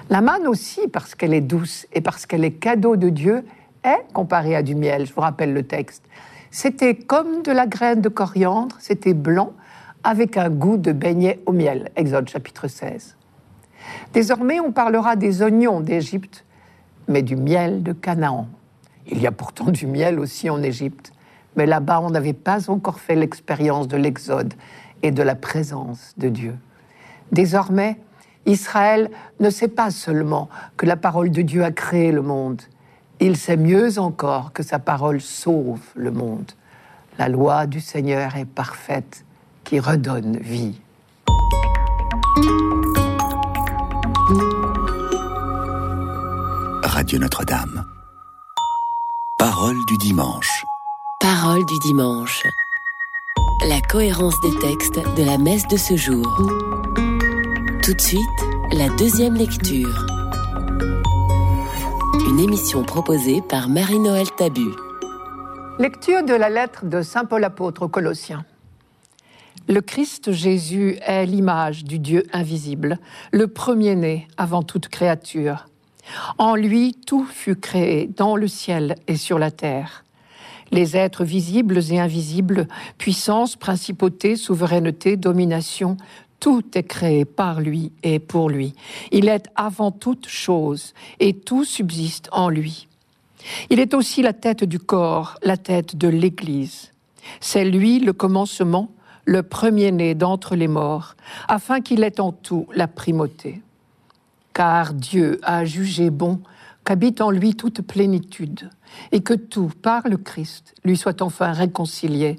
La 0.09 0.21
manne 0.21 0.47
aussi, 0.47 0.87
parce 0.87 1.17
qu'elle 1.17 1.35
est 1.35 1.41
douce 1.41 1.89
et 1.93 2.01
parce 2.01 2.27
qu'elle 2.27 2.45
est 2.45 2.53
cadeau 2.53 2.95
de 2.95 3.09
Dieu, 3.09 3.45
est 3.83 4.07
comparée 4.13 4.55
à 4.55 4.63
du 4.63 4.77
miel. 4.77 5.05
Je 5.05 5.13
vous 5.13 5.21
rappelle 5.21 5.53
le 5.53 5.65
texte. 5.65 6.05
C'était 6.53 6.95
comme 6.95 7.43
de 7.43 7.51
la 7.51 7.67
graine 7.67 8.01
de 8.03 8.09
coriandre, 8.09 8.77
c'était 8.79 9.15
blanc, 9.15 9.53
avec 10.05 10.37
un 10.37 10.49
goût 10.49 10.77
de 10.77 10.93
beignet 10.93 11.41
au 11.47 11.53
miel. 11.53 11.91
Exode 11.97 12.29
chapitre 12.29 12.69
16. 12.69 13.17
Désormais, 14.13 14.61
on 14.61 14.71
parlera 14.71 15.17
des 15.17 15.43
oignons 15.43 15.81
d'Égypte, 15.81 16.45
mais 17.09 17.23
du 17.23 17.35
miel 17.35 17.83
de 17.83 17.93
Canaan. 17.93 18.47
Il 19.09 19.21
y 19.21 19.27
a 19.27 19.33
pourtant 19.33 19.73
du 19.73 19.89
miel 19.89 20.21
aussi 20.21 20.49
en 20.49 20.63
Égypte 20.63 21.13
mais 21.61 21.67
là-bas, 21.67 22.01
on 22.01 22.09
n'avait 22.09 22.33
pas 22.33 22.71
encore 22.71 23.01
fait 23.01 23.15
l'expérience 23.15 23.87
de 23.87 23.99
l'Exode 23.99 24.55
et 25.03 25.11
de 25.11 25.23
la 25.23 25.35
présence 25.35 26.15
de 26.17 26.31
Dieu. 26.31 26.57
Désormais, 27.33 27.99
Israël 28.47 29.11
ne 29.41 29.51
sait 29.51 29.69
pas 29.69 29.91
seulement 29.91 30.49
que 30.79 30.87
la 30.87 30.97
parole 30.97 31.31
de 31.31 31.43
Dieu 31.43 31.63
a 31.63 31.71
créé 31.71 32.13
le 32.13 32.23
monde, 32.23 32.63
il 33.21 33.37
sait 33.37 33.59
mieux 33.59 33.99
encore 33.99 34.55
que 34.55 34.63
sa 34.63 34.79
parole 34.79 35.21
sauve 35.21 35.83
le 35.97 36.11
monde. 36.11 36.51
La 37.19 37.29
loi 37.29 37.67
du 37.67 37.81
Seigneur 37.81 38.35
est 38.37 38.47
parfaite, 38.47 39.27
qui 39.63 39.81
redonne 39.81 40.39
vie. 40.39 40.81
Radio 46.85 47.19
Notre-Dame. 47.19 47.85
Parole 49.37 49.77
du 49.89 49.99
dimanche. 49.99 50.65
Parole 51.33 51.65
du 51.65 51.79
dimanche. 51.79 52.43
La 53.69 53.81
cohérence 53.81 54.35
des 54.41 54.59
textes 54.59 54.99
de 55.17 55.23
la 55.23 55.39
messe 55.39 55.63
de 55.69 55.77
ce 55.77 55.95
jour. 55.95 56.27
Tout 57.85 57.95
de 57.95 58.01
suite, 58.01 58.21
la 58.73 58.89
deuxième 58.97 59.37
lecture. 59.37 60.07
Une 62.29 62.41
émission 62.41 62.83
proposée 62.83 63.43
par 63.49 63.69
Marie-Noël 63.69 64.27
Tabu. 64.37 64.71
Lecture 65.79 66.25
de 66.25 66.35
la 66.35 66.51
lettre 66.51 66.85
de 66.85 67.01
Saint 67.01 67.27
Paul 67.27 67.45
apôtre 67.45 67.83
aux 67.83 67.89
Colossiens. 67.89 68.45
Le 69.69 69.83
Christ 69.83 70.33
Jésus 70.33 70.99
est 71.07 71.27
l'image 71.27 71.85
du 71.85 72.01
Dieu 72.01 72.25
invisible, 72.33 72.99
le 73.31 73.47
premier-né 73.47 74.27
avant 74.37 74.65
toute 74.65 74.89
créature. 74.89 75.69
En 76.39 76.57
lui, 76.57 76.97
tout 77.07 77.25
fut 77.25 77.55
créé 77.55 78.09
dans 78.09 78.35
le 78.35 78.49
ciel 78.49 78.97
et 79.07 79.15
sur 79.15 79.39
la 79.39 79.53
terre 79.53 80.03
les 80.73 80.97
êtres 80.97 81.25
visibles 81.25 81.81
et 81.91 81.99
invisibles, 81.99 82.69
puissance, 82.99 83.57
principauté, 83.57 84.37
souveraineté, 84.37 85.17
domination, 85.17 85.97
tout 86.39 86.65
est 86.75 86.85
créé 86.85 87.25
par 87.25 87.61
lui 87.61 87.93
et 88.03 88.19
pour 88.19 88.49
lui. 88.49 88.75
Il 89.13 89.29
est 89.29 89.47
avant 89.57 89.91
toute 89.91 90.27
chose 90.29 90.95
et 91.19 91.35
tout 91.35 91.65
subsiste 91.65 92.29
en 92.33 92.49
lui. 92.49 92.89
Il 93.69 93.79
est 93.79 93.95
aussi 93.95 94.23
la 94.23 94.33
tête 94.33 94.65
du 94.65 94.79
corps, 94.79 95.39
la 95.43 95.57
tête 95.57 95.97
de 95.97 96.09
l'Église. 96.09 96.93
C'est 97.41 97.65
lui 97.65 98.01
le 98.01 98.13
commencement, 98.13 98.91
le 99.25 99.43
premier-né 99.43 100.15
d'entre 100.15 100.57
les 100.57 100.69
morts, 100.69 101.15
afin 101.49 101.81
qu'il 101.81 102.03
ait 102.03 102.21
en 102.21 102.33
tout 102.33 102.67
la 102.75 102.89
primauté. 102.89 103.61
Car 104.55 104.95
Dieu 104.95 105.39
a 105.43 105.65
jugé 105.65 106.11
bon 106.11 106.41
qu'habite 106.85 107.21
en 107.21 107.31
lui 107.31 107.55
toute 107.55 107.83
plénitude, 107.83 108.71
et 109.13 109.23
que 109.23 109.35
tout, 109.35 109.71
par 109.83 110.09
le 110.09 110.17
Christ, 110.17 110.75
lui 110.85 110.97
soit 110.97 111.23
enfin 111.23 111.53
réconcilié, 111.53 112.39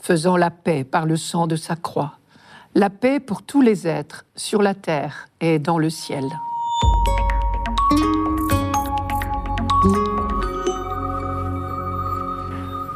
faisant 0.00 0.36
la 0.36 0.50
paix 0.50 0.84
par 0.84 1.06
le 1.06 1.16
sang 1.16 1.46
de 1.46 1.56
sa 1.56 1.76
croix, 1.76 2.18
la 2.74 2.90
paix 2.90 3.20
pour 3.20 3.42
tous 3.42 3.62
les 3.62 3.86
êtres 3.86 4.24
sur 4.36 4.62
la 4.62 4.74
terre 4.74 5.28
et 5.40 5.58
dans 5.58 5.78
le 5.78 5.90
ciel. 5.90 6.24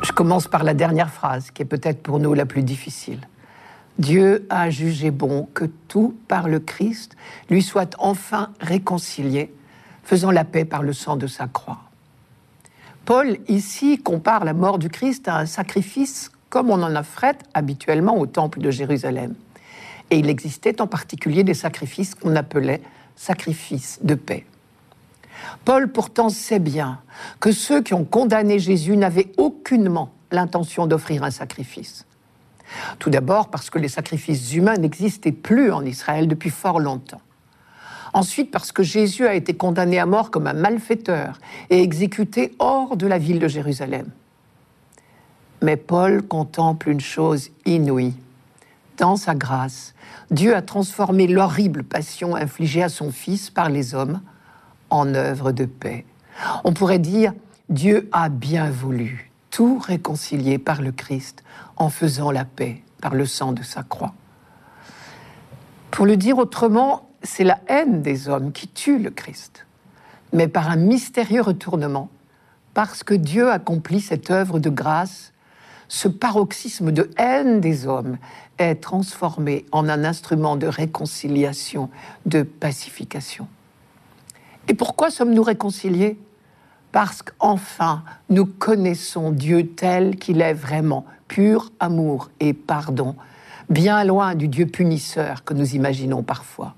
Je 0.03 0.13
commence 0.13 0.47
par 0.47 0.63
la 0.63 0.75
dernière 0.75 1.11
phrase, 1.11 1.51
qui 1.51 1.63
est 1.63 1.67
peut-être 1.67 2.03
pour 2.03 2.19
nous 2.19 2.35
la 2.35 2.45
plus 2.45 2.63
difficile. 2.63 3.21
Dieu 3.99 4.47
a 4.51 4.71
jugé 4.71 5.11
bon 5.11 5.49
que 5.55 5.65
tout, 5.89 6.17
par 6.29 6.49
le 6.49 6.61
Christ, 6.61 7.17
lui 7.51 7.63
soit 7.63 7.95
enfin 7.99 8.51
réconcilié, 8.61 9.55
faisant 10.03 10.31
la 10.31 10.45
paix 10.45 10.65
par 10.65 10.83
le 10.83 10.93
sang 10.93 11.17
de 11.17 11.27
sa 11.27 11.47
croix. 11.47 11.81
Paul, 13.05 13.39
ici, 13.49 13.99
compare 13.99 14.45
la 14.45 14.53
mort 14.53 14.79
du 14.79 14.89
Christ 14.89 15.27
à 15.27 15.37
un 15.37 15.47
sacrifice 15.47 16.31
comme 16.51 16.71
on 16.71 16.83
en 16.83 16.95
offrait 16.95 17.39
habituellement 17.55 18.19
au 18.19 18.27
temple 18.27 18.61
de 18.61 18.71
Jérusalem. 18.71 19.35
Et 20.11 20.19
il 20.19 20.29
existait 20.29 20.81
en 20.81 20.87
particulier 20.87 21.43
des 21.43 21.55
sacrifices 21.55 22.15
qu'on 22.15 22.37
appelait 22.37 22.83
sacrifices 23.17 23.99
de 24.03 24.15
paix. 24.15 24.45
Paul 25.65 25.91
pourtant 25.91 26.29
sait 26.29 26.59
bien 26.59 27.01
que 27.41 27.53
ceux 27.53 27.83
qui 27.83 27.95
ont 27.95 28.05
condamné 28.05 28.59
Jésus 28.59 28.97
n'avaient 28.97 29.33
aucunement 29.37 30.13
l'intention 30.31 30.87
d'offrir 30.87 31.25
un 31.25 31.31
sacrifice. 31.31 32.07
Tout 32.99 33.11
d'abord 33.11 33.49
parce 33.49 33.71
que 33.71 33.79
les 33.79 33.89
sacrifices 33.89 34.55
humains 34.55 34.77
n'existaient 34.77 35.33
plus 35.33 35.73
en 35.73 35.85
Israël 35.85 36.29
depuis 36.29 36.51
fort 36.51 36.81
longtemps. 36.81 37.21
Ensuite 38.15 38.51
parce 38.51 38.73
que 38.73 38.83
Jésus 38.83 39.27
a 39.27 39.35
été 39.35 39.55
condamné 39.55 39.99
à 39.99 40.07
mort 40.07 40.31
comme 40.31 40.47
un 40.47 40.53
malfaiteur 40.53 41.39
et 41.71 41.83
exécuté 41.83 42.55
hors 42.59 42.97
de 42.97 43.07
la 43.07 43.19
ville 43.19 43.39
de 43.39 43.49
Jérusalem. 43.49 44.07
Mais 45.63 45.77
Paul 45.77 46.23
contemple 46.23 46.91
une 46.91 47.01
chose 47.01 47.51
inouïe. 47.65 48.15
Dans 48.99 49.17
sa 49.17 49.35
grâce, 49.35 49.95
Dieu 50.31 50.55
a 50.55 50.61
transformé 50.61 51.27
l'horrible 51.27 51.85
passion 51.85 52.37
infligée 52.37 52.83
à 52.83 52.89
son 52.89 53.11
Fils 53.11 53.49
par 53.49 53.71
les 53.71 53.95
hommes 53.95 54.21
en 54.91 55.15
œuvre 55.15 55.53
de 55.53 55.65
paix. 55.65 56.05
On 56.65 56.73
pourrait 56.73 56.99
dire, 56.99 57.33
Dieu 57.69 58.09
a 58.13 58.29
bien 58.29 58.71
voulu 58.71 59.31
tout 59.51 59.79
réconcilier 59.79 60.59
par 60.59 60.83
le 60.83 60.93
Christ 60.93 61.43
en 61.77 61.89
faisant 61.89 62.31
la 62.31 62.45
paix 62.45 62.83
par 63.01 63.15
le 63.15 63.25
sang 63.25 63.53
de 63.53 63.63
sa 63.63 63.83
croix. 63.83 64.15
Pour 65.91 66.07
le 66.07 66.17
dire 66.17 66.39
autrement, 66.39 67.09
c'est 67.23 67.45
la 67.45 67.59
haine 67.69 68.03
des 68.03 68.29
hommes 68.29 68.53
qui 68.53 68.69
tue 68.69 68.99
le 68.99 69.11
Christ, 69.11 69.67
mais 70.33 70.49
par 70.49 70.71
un 70.71 70.77
mystérieux 70.77 71.43
retournement, 71.43 72.09
parce 72.75 73.03
que 73.05 73.15
Dieu 73.15 73.51
accomplit 73.51 74.01
cette 74.01 74.31
œuvre 74.31 74.59
de 74.59 74.71
grâce, 74.71 75.33
ce 75.89 76.09
paroxysme 76.09 76.91
de 76.91 77.11
haine 77.19 77.61
des 77.61 77.87
hommes 77.87 78.17
est 78.59 78.77
transformé 78.77 79.67
en 79.73 79.89
un 79.89 80.05
instrument 80.05 80.57
de 80.57 80.67
réconciliation, 80.67 81.91
de 82.25 82.43
pacification. 82.43 83.47
Et 84.69 84.75
pourquoi 84.75 85.11
sommes-nous 85.11 85.43
réconciliés? 85.43 86.19
Parce 86.93 87.23
qu'enfin, 87.23 88.05
nous 88.31 88.47
connaissons 88.47 89.33
Dieu 89.33 89.67
tel 89.67 90.17
qu'il 90.17 90.41
est 90.41 90.55
vraiment, 90.55 91.05
pur 91.29 91.73
amour 91.81 92.31
et 92.41 92.53
pardon, 92.55 93.17
bien 93.69 94.05
loin 94.05 94.35
du 94.35 94.49
Dieu 94.49 94.67
punisseur 94.67 95.45
que 95.45 95.55
nous 95.55 95.75
imaginons 95.75 96.23
parfois. 96.23 96.75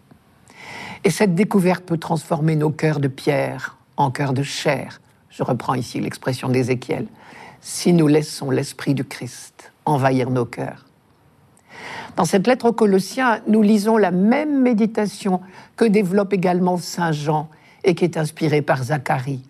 Et 1.05 1.11
cette 1.11 1.35
découverte 1.35 1.85
peut 1.85 1.99
transformer 1.99 2.57
nos 2.57 2.71
cœurs 2.71 2.99
de 2.99 3.09
pierre 3.09 3.77
en 3.99 4.11
cœurs 4.11 4.33
de 4.33 4.43
chair. 4.43 5.03
Je 5.29 5.43
reprends 5.43 5.75
ici 5.75 6.01
l'expression 6.01 6.49
d'Ézéchiel. 6.49 7.07
Si 7.61 7.93
nous 7.93 8.07
laissons 8.07 8.51
l'Esprit 8.51 8.95
du 8.95 9.05
Christ 9.05 9.73
envahir 9.85 10.31
nos 10.31 10.47
cœurs. 10.47 10.87
Dans 12.17 12.25
cette 12.25 12.47
lettre 12.47 12.67
aux 12.67 12.73
Colossiens, 12.73 13.41
nous 13.47 13.61
lisons 13.61 13.99
la 13.99 14.11
même 14.11 14.63
méditation 14.63 15.41
que 15.77 15.85
développe 15.85 16.33
également 16.33 16.79
Saint 16.79 17.13
Jean 17.13 17.51
et 17.83 17.95
qui 17.95 18.05
est 18.05 18.17
inspiré 18.17 18.63
par 18.63 18.85
Zacharie. 18.85 19.43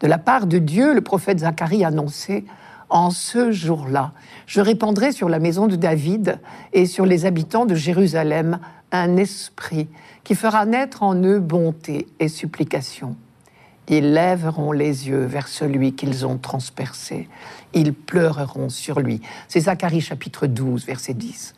De 0.00 0.06
la 0.06 0.18
part 0.18 0.46
de 0.46 0.58
Dieu, 0.58 0.94
le 0.94 1.00
prophète 1.02 1.40
Zacharie 1.40 1.84
annonçait 1.84 2.44
En 2.88 3.10
ce 3.10 3.52
jour-là, 3.52 4.12
je 4.46 4.62
répandrai 4.62 5.12
sur 5.12 5.28
la 5.28 5.38
maison 5.38 5.66
de 5.66 5.76
David 5.76 6.38
et 6.72 6.86
sur 6.86 7.04
les 7.04 7.26
habitants 7.26 7.66
de 7.66 7.74
Jérusalem 7.74 8.58
un 8.92 9.16
esprit 9.16 9.88
qui 10.28 10.34
fera 10.34 10.66
naître 10.66 11.02
en 11.02 11.14
eux 11.22 11.40
bonté 11.40 12.06
et 12.20 12.28
supplication. 12.28 13.16
Ils 13.88 14.12
lèveront 14.12 14.72
les 14.72 15.08
yeux 15.08 15.24
vers 15.24 15.48
celui 15.48 15.94
qu'ils 15.94 16.26
ont 16.26 16.36
transpercé. 16.36 17.30
Ils 17.72 17.94
pleureront 17.94 18.68
sur 18.68 19.00
lui. 19.00 19.22
C'est 19.48 19.60
Zacharie 19.60 20.02
chapitre 20.02 20.46
12, 20.46 20.84
verset 20.84 21.14
10. 21.14 21.54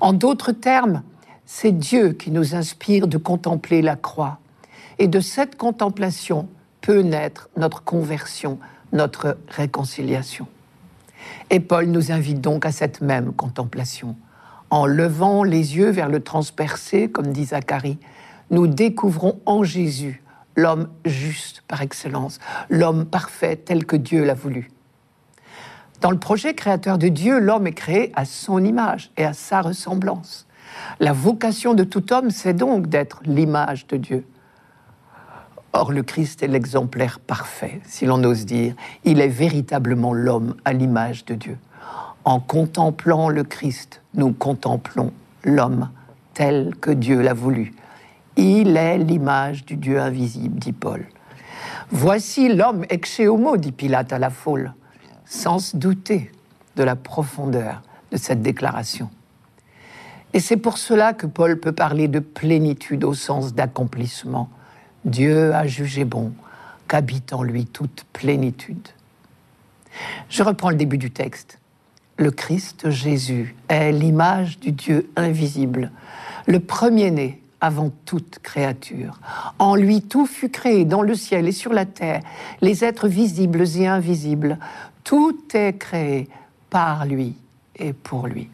En 0.00 0.12
d'autres 0.12 0.50
termes, 0.50 1.04
c'est 1.46 1.70
Dieu 1.70 2.12
qui 2.14 2.32
nous 2.32 2.56
inspire 2.56 3.06
de 3.06 3.16
contempler 3.16 3.80
la 3.80 3.94
croix 3.94 4.40
et 4.98 5.06
de 5.06 5.20
cette 5.20 5.54
contemplation 5.54 6.48
peut 6.80 7.02
naître 7.02 7.48
notre 7.56 7.84
conversion, 7.84 8.58
notre 8.92 9.38
réconciliation. 9.46 10.48
Et 11.48 11.60
Paul 11.60 11.86
nous 11.86 12.10
invite 12.10 12.40
donc 12.40 12.66
à 12.66 12.72
cette 12.72 13.02
même 13.02 13.32
contemplation. 13.32 14.16
En 14.70 14.86
levant 14.86 15.42
les 15.42 15.76
yeux 15.76 15.90
vers 15.90 16.08
le 16.08 16.22
transpercé, 16.22 17.10
comme 17.10 17.32
dit 17.32 17.46
Zacharie, 17.46 17.98
nous 18.50 18.66
découvrons 18.66 19.40
en 19.44 19.64
Jésus 19.64 20.22
l'homme 20.56 20.88
juste 21.04 21.62
par 21.68 21.82
excellence, 21.82 22.38
l'homme 22.68 23.04
parfait 23.04 23.56
tel 23.56 23.84
que 23.84 23.96
Dieu 23.96 24.24
l'a 24.24 24.34
voulu. 24.34 24.70
Dans 26.00 26.10
le 26.10 26.18
projet 26.18 26.54
créateur 26.54 26.98
de 26.98 27.08
Dieu, 27.08 27.38
l'homme 27.38 27.66
est 27.66 27.72
créé 27.72 28.12
à 28.14 28.24
son 28.24 28.64
image 28.64 29.10
et 29.16 29.24
à 29.24 29.32
sa 29.32 29.60
ressemblance. 29.60 30.46
La 30.98 31.12
vocation 31.12 31.74
de 31.74 31.84
tout 31.84 32.12
homme, 32.12 32.30
c'est 32.30 32.54
donc 32.54 32.86
d'être 32.86 33.20
l'image 33.24 33.86
de 33.86 33.96
Dieu. 33.96 34.24
Or, 35.72 35.92
le 35.92 36.02
Christ 36.02 36.42
est 36.42 36.48
l'exemplaire 36.48 37.20
parfait, 37.20 37.80
si 37.84 38.06
l'on 38.06 38.22
ose 38.24 38.44
dire. 38.44 38.74
Il 39.04 39.20
est 39.20 39.28
véritablement 39.28 40.12
l'homme 40.12 40.56
à 40.64 40.72
l'image 40.72 41.24
de 41.26 41.34
Dieu. 41.34 41.58
En 42.24 42.40
contemplant 42.40 43.28
le 43.28 43.44
Christ, 43.44 43.99
nous 44.14 44.32
contemplons 44.32 45.12
l'homme 45.44 45.90
tel 46.34 46.74
que 46.80 46.90
Dieu 46.90 47.20
l'a 47.20 47.34
voulu. 47.34 47.74
Il 48.36 48.76
est 48.76 48.98
l'image 48.98 49.64
du 49.64 49.76
Dieu 49.76 50.00
invisible, 50.00 50.58
dit 50.58 50.72
Paul. 50.72 51.06
Voici 51.90 52.48
l'homme 52.48 52.84
ex 52.88 53.20
homo, 53.20 53.56
dit 53.56 53.72
Pilate 53.72 54.12
à 54.12 54.18
la 54.18 54.30
foule, 54.30 54.72
sans 55.24 55.58
se 55.58 55.76
douter 55.76 56.30
de 56.76 56.82
la 56.82 56.96
profondeur 56.96 57.82
de 58.10 58.16
cette 58.16 58.42
déclaration. 58.42 59.10
Et 60.32 60.40
c'est 60.40 60.56
pour 60.56 60.78
cela 60.78 61.12
que 61.12 61.26
Paul 61.26 61.58
peut 61.58 61.72
parler 61.72 62.06
de 62.08 62.20
plénitude 62.20 63.04
au 63.04 63.14
sens 63.14 63.52
d'accomplissement 63.54 64.48
Dieu 65.04 65.54
a 65.54 65.66
jugé 65.66 66.04
bon 66.04 66.32
qu'habite 66.86 67.32
en 67.32 67.42
lui 67.42 67.64
toute 67.64 68.04
plénitude. 68.12 68.88
Je 70.28 70.42
reprends 70.42 70.70
le 70.70 70.76
début 70.76 70.98
du 70.98 71.10
texte. 71.10 71.58
Le 72.20 72.30
Christ 72.30 72.90
Jésus 72.90 73.56
est 73.68 73.92
l'image 73.92 74.60
du 74.60 74.72
Dieu 74.72 75.10
invisible, 75.16 75.90
le 76.46 76.60
premier-né 76.60 77.40
avant 77.62 77.90
toute 78.04 78.40
créature. 78.40 79.18
En 79.58 79.74
lui 79.74 80.02
tout 80.02 80.26
fut 80.26 80.50
créé 80.50 80.84
dans 80.84 81.00
le 81.00 81.14
ciel 81.14 81.48
et 81.48 81.52
sur 81.52 81.72
la 81.72 81.86
terre, 81.86 82.20
les 82.60 82.84
êtres 82.84 83.08
visibles 83.08 83.64
et 83.74 83.86
invisibles. 83.86 84.58
Tout 85.02 85.38
est 85.54 85.78
créé 85.78 86.28
par 86.68 87.06
lui 87.06 87.36
et 87.76 87.94
pour 87.94 88.26
lui. 88.26 88.50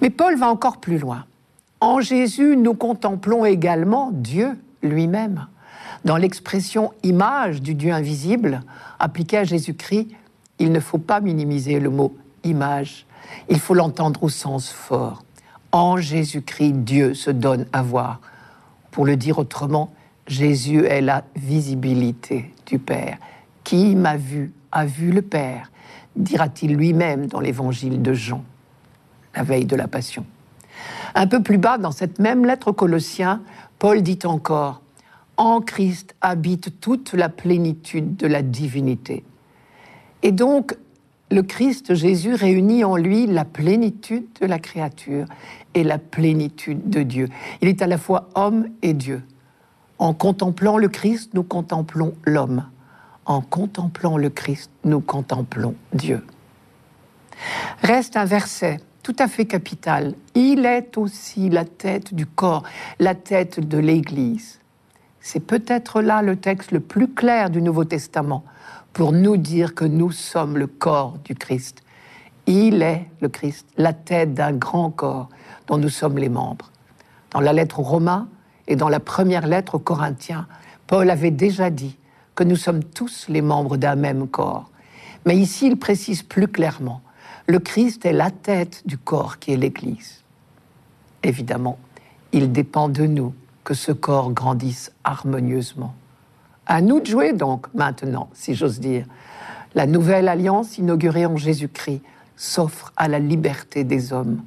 Mais 0.00 0.10
Paul 0.10 0.36
va 0.36 0.48
encore 0.48 0.78
plus 0.78 0.98
loin. 0.98 1.24
En 1.78 2.00
Jésus, 2.00 2.56
nous 2.56 2.74
contemplons 2.74 3.44
également 3.44 4.10
Dieu 4.12 4.58
lui-même. 4.82 5.46
Dans 6.04 6.16
l'expression 6.16 6.92
image 7.04 7.62
du 7.62 7.76
Dieu 7.76 7.92
invisible 7.92 8.62
appliquée 8.98 9.38
à 9.38 9.44
Jésus-Christ, 9.44 10.08
il 10.58 10.72
ne 10.72 10.80
faut 10.80 10.98
pas 10.98 11.20
minimiser 11.20 11.80
le 11.80 11.90
mot 11.90 12.14
image, 12.44 13.06
il 13.48 13.58
faut 13.58 13.74
l'entendre 13.74 14.22
au 14.22 14.28
sens 14.28 14.70
fort. 14.70 15.24
En 15.72 15.96
Jésus-Christ, 15.96 16.84
Dieu 16.84 17.14
se 17.14 17.30
donne 17.30 17.66
à 17.72 17.82
voir. 17.82 18.20
Pour 18.90 19.06
le 19.06 19.16
dire 19.16 19.38
autrement, 19.38 19.92
Jésus 20.26 20.84
est 20.84 21.00
la 21.00 21.24
visibilité 21.34 22.52
du 22.66 22.78
Père. 22.78 23.18
Qui 23.64 23.96
m'a 23.96 24.16
vu 24.16 24.52
a 24.72 24.86
vu 24.86 25.12
le 25.12 25.22
Père, 25.22 25.70
dira-t-il 26.16 26.74
lui-même 26.74 27.26
dans 27.26 27.40
l'évangile 27.40 28.02
de 28.02 28.14
Jean, 28.14 28.42
la 29.36 29.42
veille 29.42 29.66
de 29.66 29.76
la 29.76 29.86
Passion. 29.86 30.24
Un 31.14 31.26
peu 31.26 31.42
plus 31.42 31.58
bas, 31.58 31.78
dans 31.78 31.92
cette 31.92 32.18
même 32.18 32.44
lettre 32.44 32.68
aux 32.68 32.72
Colossiens, 32.72 33.42
Paul 33.78 34.02
dit 34.02 34.18
encore, 34.24 34.80
En 35.36 35.60
Christ 35.60 36.14
habite 36.20 36.80
toute 36.80 37.12
la 37.12 37.28
plénitude 37.28 38.16
de 38.16 38.26
la 38.26 38.42
divinité. 38.42 39.24
Et 40.22 40.32
donc, 40.32 40.76
le 41.30 41.42
Christ 41.42 41.94
Jésus 41.94 42.34
réunit 42.34 42.84
en 42.84 42.96
lui 42.96 43.26
la 43.26 43.44
plénitude 43.44 44.26
de 44.40 44.46
la 44.46 44.58
créature 44.58 45.26
et 45.74 45.82
la 45.82 45.98
plénitude 45.98 46.90
de 46.90 47.02
Dieu. 47.02 47.28
Il 47.60 47.68
est 47.68 47.82
à 47.82 47.86
la 47.86 47.98
fois 47.98 48.28
homme 48.34 48.68
et 48.82 48.92
Dieu. 48.92 49.22
En 49.98 50.14
contemplant 50.14 50.78
le 50.78 50.88
Christ, 50.88 51.32
nous 51.32 51.42
contemplons 51.42 52.14
l'homme. 52.24 52.66
En 53.24 53.40
contemplant 53.40 54.18
le 54.18 54.30
Christ, 54.30 54.70
nous 54.84 55.00
contemplons 55.00 55.74
Dieu. 55.94 56.24
Reste 57.82 58.16
un 58.16 58.24
verset 58.24 58.80
tout 59.02 59.16
à 59.18 59.26
fait 59.26 59.46
capital. 59.46 60.14
Il 60.34 60.66
est 60.66 60.96
aussi 60.96 61.48
la 61.48 61.64
tête 61.64 62.14
du 62.14 62.26
corps, 62.26 62.62
la 62.98 63.14
tête 63.14 63.60
de 63.60 63.78
l'Église. 63.78 64.60
C'est 65.20 65.40
peut-être 65.40 66.02
là 66.02 66.20
le 66.20 66.36
texte 66.36 66.72
le 66.72 66.80
plus 66.80 67.08
clair 67.08 67.48
du 67.48 67.62
Nouveau 67.62 67.84
Testament 67.84 68.44
pour 68.92 69.12
nous 69.12 69.36
dire 69.36 69.74
que 69.74 69.84
nous 69.84 70.10
sommes 70.10 70.58
le 70.58 70.66
corps 70.66 71.18
du 71.24 71.34
Christ. 71.34 71.82
Il 72.46 72.82
est 72.82 73.08
le 73.20 73.28
Christ, 73.28 73.66
la 73.76 73.92
tête 73.92 74.34
d'un 74.34 74.52
grand 74.52 74.90
corps 74.90 75.28
dont 75.66 75.78
nous 75.78 75.88
sommes 75.88 76.18
les 76.18 76.28
membres. 76.28 76.70
Dans 77.30 77.40
la 77.40 77.52
lettre 77.52 77.80
aux 77.80 77.84
Romains 77.84 78.28
et 78.68 78.76
dans 78.76 78.88
la 78.88 79.00
première 79.00 79.46
lettre 79.46 79.76
aux 79.76 79.80
Corinthiens, 79.80 80.46
Paul 80.86 81.08
avait 81.08 81.30
déjà 81.30 81.70
dit 81.70 81.96
que 82.34 82.44
nous 82.44 82.56
sommes 82.56 82.84
tous 82.84 83.26
les 83.28 83.42
membres 83.42 83.76
d'un 83.76 83.94
même 83.94 84.28
corps. 84.28 84.70
Mais 85.24 85.36
ici, 85.36 85.68
il 85.68 85.78
précise 85.78 86.22
plus 86.22 86.48
clairement, 86.48 87.00
le 87.46 87.58
Christ 87.58 88.04
est 88.04 88.12
la 88.12 88.30
tête 88.30 88.82
du 88.86 88.98
corps 88.98 89.38
qui 89.38 89.52
est 89.52 89.56
l'Église. 89.56 90.22
Évidemment, 91.22 91.78
il 92.32 92.52
dépend 92.52 92.88
de 92.88 93.04
nous 93.04 93.34
que 93.64 93.74
ce 93.74 93.92
corps 93.92 94.32
grandisse 94.32 94.92
harmonieusement. 95.04 95.94
À 96.72 96.80
nous 96.80 97.00
de 97.00 97.04
jouer 97.06 97.34
donc 97.34 97.66
maintenant, 97.74 98.30
si 98.32 98.54
j'ose 98.54 98.80
dire. 98.80 99.04
La 99.74 99.86
nouvelle 99.86 100.26
alliance 100.26 100.78
inaugurée 100.78 101.26
en 101.26 101.36
Jésus-Christ 101.36 102.00
s'offre 102.34 102.94
à 102.96 103.08
la 103.08 103.18
liberté 103.18 103.84
des 103.84 104.14
hommes. 104.14 104.40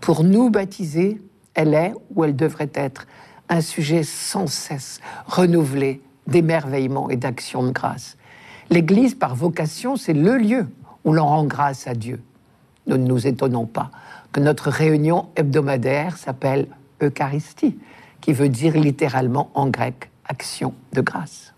Pour 0.00 0.24
nous 0.24 0.50
baptiser, 0.50 1.22
elle 1.54 1.74
est, 1.74 1.94
ou 2.10 2.24
elle 2.24 2.34
devrait 2.34 2.72
être, 2.74 3.06
un 3.48 3.60
sujet 3.60 4.02
sans 4.02 4.48
cesse 4.48 5.00
renouvelé 5.26 6.02
d'émerveillement 6.26 7.08
et 7.10 7.16
d'action 7.16 7.62
de 7.62 7.70
grâce. 7.70 8.16
L'Église, 8.68 9.14
par 9.14 9.36
vocation, 9.36 9.94
c'est 9.94 10.14
le 10.14 10.38
lieu 10.38 10.66
où 11.04 11.12
l'on 11.12 11.26
rend 11.26 11.44
grâce 11.44 11.86
à 11.86 11.94
Dieu. 11.94 12.20
Nous 12.88 12.96
ne 12.96 13.06
nous 13.06 13.28
étonnons 13.28 13.66
pas 13.66 13.92
que 14.32 14.40
notre 14.40 14.68
réunion 14.68 15.28
hebdomadaire 15.36 16.16
s'appelle 16.16 16.66
Eucharistie, 17.00 17.78
qui 18.20 18.32
veut 18.32 18.48
dire 18.48 18.76
littéralement 18.76 19.52
en 19.54 19.68
grec 19.68 20.10
action 20.26 20.74
de 20.92 21.02
grâce. 21.02 21.51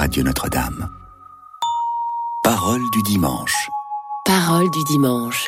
Radio 0.00 0.22
Notre-Dame. 0.22 0.88
Parole 2.42 2.80
du 2.94 3.02
dimanche. 3.02 3.68
Parole 4.24 4.70
du 4.70 4.82
dimanche. 4.84 5.46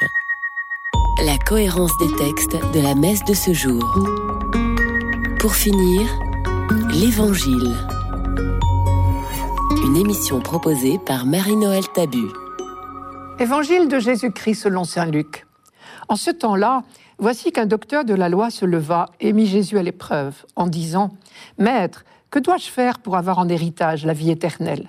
La 1.25 1.39
cohérence 1.39 1.97
des 1.97 2.15
textes 2.17 2.59
de 2.75 2.81
la 2.81 2.95
messe 2.95 3.25
de 3.25 3.33
ce 3.33 3.55
jour. 3.55 3.83
Pour 5.41 5.55
finir, 5.55 6.03
l'Évangile. 6.91 7.75
Une 9.87 9.97
émission 9.97 10.41
proposée 10.41 10.99
par 10.99 11.25
Marie-Noël 11.25 11.89
Tabu. 11.95 12.27
Évangile 13.39 13.89
de 13.89 13.99
Jésus-Christ 13.99 14.65
selon 14.65 14.85
Saint 14.85 15.07
Luc. 15.07 15.47
En 16.09 16.17
ce 16.17 16.31
temps-là, 16.31 16.83
voici 17.19 17.53
qu'un 17.53 17.65
docteur 17.65 18.05
de 18.05 18.13
la 18.13 18.29
loi 18.29 18.51
se 18.51 18.67
leva 18.67 19.07
et 19.19 19.33
mit 19.33 19.47
Jésus 19.47 19.79
à 19.79 19.83
l'épreuve 19.83 20.45
en 20.57 20.67
disant 20.67 21.11
Maître, 21.57 22.05
que 22.33 22.39
dois-je 22.39 22.71
faire 22.71 22.99
pour 22.99 23.17
avoir 23.17 23.39
en 23.39 23.49
héritage 23.49 24.07
la 24.07 24.15
vie 24.15 24.31
éternelle? 24.31 24.89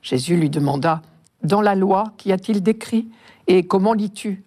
Jésus 0.00 0.36
lui 0.36 0.48
demanda 0.48 1.02
Dans 1.42 1.60
la 1.60 1.74
loi, 1.74 2.12
qu'y 2.16 2.30
a-t-il 2.30 2.62
décrit? 2.62 3.08
Et 3.48 3.66
comment 3.66 3.94
lis-tu? 3.94 4.44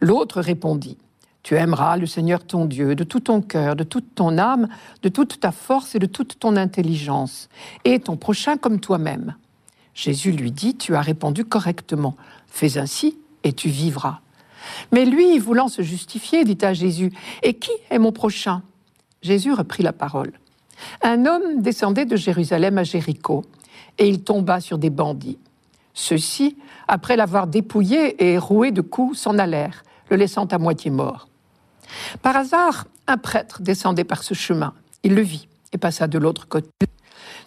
L'autre 0.00 0.40
répondit 0.40 0.96
Tu 1.42 1.56
aimeras 1.56 1.98
le 1.98 2.06
Seigneur 2.06 2.46
ton 2.46 2.64
Dieu 2.64 2.94
de 2.94 3.04
tout 3.04 3.20
ton 3.20 3.42
cœur, 3.42 3.76
de 3.76 3.84
toute 3.84 4.14
ton 4.14 4.38
âme, 4.38 4.68
de 5.02 5.10
toute 5.10 5.38
ta 5.38 5.52
force 5.52 5.94
et 5.94 5.98
de 5.98 6.06
toute 6.06 6.38
ton 6.38 6.56
intelligence, 6.56 7.50
et 7.84 8.00
ton 8.00 8.16
prochain 8.16 8.56
comme 8.56 8.80
toi-même. 8.80 9.34
Jésus 9.92 10.32
lui 10.32 10.52
dit 10.52 10.76
Tu 10.76 10.96
as 10.96 11.02
répondu 11.02 11.44
correctement. 11.44 12.16
Fais 12.46 12.78
ainsi 12.78 13.18
et 13.44 13.52
tu 13.52 13.68
vivras. 13.68 14.20
Mais 14.92 15.04
lui, 15.04 15.38
voulant 15.38 15.68
se 15.68 15.82
justifier, 15.82 16.44
dit 16.44 16.64
à 16.64 16.72
Jésus, 16.72 17.12
Et 17.42 17.52
qui 17.52 17.72
est 17.90 17.98
mon 17.98 18.12
prochain? 18.12 18.62
Jésus 19.20 19.52
reprit 19.52 19.82
la 19.82 19.92
parole. 19.92 20.32
Un 21.02 21.26
homme 21.26 21.62
descendait 21.62 22.04
de 22.04 22.16
Jérusalem 22.16 22.78
à 22.78 22.84
Jéricho, 22.84 23.44
et 23.98 24.08
il 24.08 24.22
tomba 24.22 24.60
sur 24.60 24.78
des 24.78 24.90
bandits. 24.90 25.38
Ceux-ci, 25.94 26.56
après 26.88 27.16
l'avoir 27.16 27.46
dépouillé 27.46 28.24
et 28.24 28.38
roué 28.38 28.70
de 28.70 28.80
coups, 28.80 29.18
s'en 29.18 29.38
allèrent, 29.38 29.82
le 30.08 30.16
laissant 30.16 30.46
à 30.46 30.58
moitié 30.58 30.90
mort. 30.90 31.28
Par 32.22 32.36
hasard, 32.36 32.86
un 33.06 33.16
prêtre 33.16 33.62
descendait 33.62 34.04
par 34.04 34.22
ce 34.22 34.34
chemin. 34.34 34.72
Il 35.02 35.14
le 35.14 35.22
vit 35.22 35.48
et 35.72 35.78
passa 35.78 36.06
de 36.06 36.18
l'autre 36.18 36.48
côté. 36.48 36.86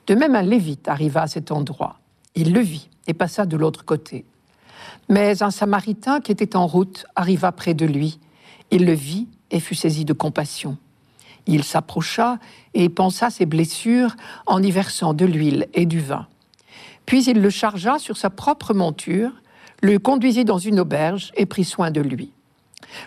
De 0.07 0.15
même, 0.15 0.35
un 0.35 0.41
lévite 0.41 0.87
arriva 0.87 1.21
à 1.21 1.27
cet 1.27 1.51
endroit. 1.51 1.99
Il 2.35 2.53
le 2.53 2.59
vit 2.59 2.89
et 3.07 3.13
passa 3.13 3.45
de 3.45 3.55
l'autre 3.57 3.85
côté. 3.85 4.25
Mais 5.09 5.41
un 5.43 5.51
Samaritain 5.51 6.19
qui 6.19 6.31
était 6.31 6.55
en 6.55 6.67
route 6.67 7.05
arriva 7.15 7.51
près 7.51 7.73
de 7.73 7.85
lui. 7.85 8.19
Il 8.71 8.85
le 8.85 8.93
vit 8.93 9.27
et 9.51 9.59
fut 9.59 9.75
saisi 9.75 10.05
de 10.05 10.13
compassion. 10.13 10.77
Il 11.47 11.63
s'approcha 11.63 12.39
et 12.73 12.89
pansa 12.89 13.29
ses 13.29 13.45
blessures 13.45 14.15
en 14.45 14.61
y 14.61 14.71
versant 14.71 15.13
de 15.13 15.25
l'huile 15.25 15.67
et 15.73 15.85
du 15.85 15.99
vin. 15.99 16.27
Puis 17.05 17.25
il 17.25 17.41
le 17.41 17.49
chargea 17.49 17.99
sur 17.99 18.17
sa 18.17 18.29
propre 18.29 18.73
monture, 18.73 19.31
le 19.81 19.99
conduisit 19.99 20.45
dans 20.45 20.57
une 20.57 20.79
auberge 20.79 21.31
et 21.35 21.45
prit 21.45 21.65
soin 21.65 21.91
de 21.91 22.01
lui. 22.01 22.31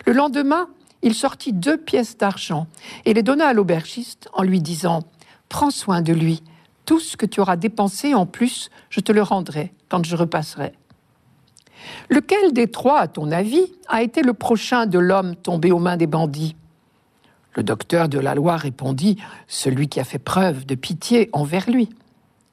Le 0.05 0.13
lendemain, 0.13 0.69
il 1.03 1.15
sortit 1.15 1.53
deux 1.53 1.79
pièces 1.79 2.17
d'argent 2.17 2.67
et 3.05 3.15
les 3.15 3.23
donna 3.23 3.49
à 3.49 3.53
l'aubergiste 3.53 4.29
en 4.33 4.43
lui 4.43 4.61
disant 4.61 5.03
Prends 5.49 5.71
soin 5.71 6.03
de 6.03 6.13
lui, 6.13 6.43
tout 6.85 7.01
ce 7.01 7.17
que 7.17 7.27
tu 7.27 7.41
auras 7.41 7.57
dépensé 7.57 8.15
en 8.15 8.27
plus, 8.27 8.71
je 8.91 9.01
te 9.01 9.13
le 9.13 9.23
rendrai 9.23 9.73
quand 9.89 10.05
je 10.05 10.17
repasserai. 10.17 10.73
Lequel 12.09 12.53
des 12.53 12.69
trois, 12.69 13.01
à 13.01 13.09
ton 13.09 13.31
avis, 13.31 13.73
a 13.89 14.03
été 14.03 14.23
le 14.23 14.35
prochain 14.35 14.87
de 14.87 14.99
l'homme 14.99 15.37
tombé 15.37 15.71
aux 15.73 15.79
mains 15.79 15.97
des 15.97 16.07
bandits? 16.07 16.57
Le 17.57 17.63
docteur 17.63 18.11
de 18.11 18.19
la 18.19 18.35
loi 18.35 18.59
répondit, 18.59 19.17
Celui 19.49 19.89
qui 19.89 19.99
a 19.99 20.05
fait 20.05 20.19
preuve 20.19 20.67
de 20.67 20.75
pitié 20.75 21.31
envers 21.33 21.71
lui. 21.71 21.89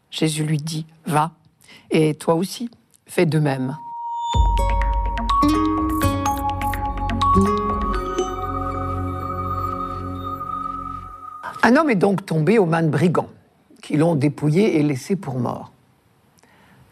Jésus 0.09 0.45
lui 0.45 0.57
dit, 0.57 0.85
Va, 1.05 1.31
et 1.91 2.15
toi 2.15 2.35
aussi, 2.35 2.69
fais 3.05 3.25
de 3.25 3.37
même. 3.37 3.75
Un 11.63 11.75
homme 11.75 11.89
est 11.89 11.95
donc 11.95 12.25
tombé 12.25 12.57
aux 12.57 12.65
mains 12.65 12.83
de 12.83 12.89
brigands, 12.89 13.29
qui 13.81 13.97
l'ont 13.97 14.15
dépouillé 14.15 14.79
et 14.79 14.83
laissé 14.83 15.17
pour 15.17 15.37
mort. 15.37 15.73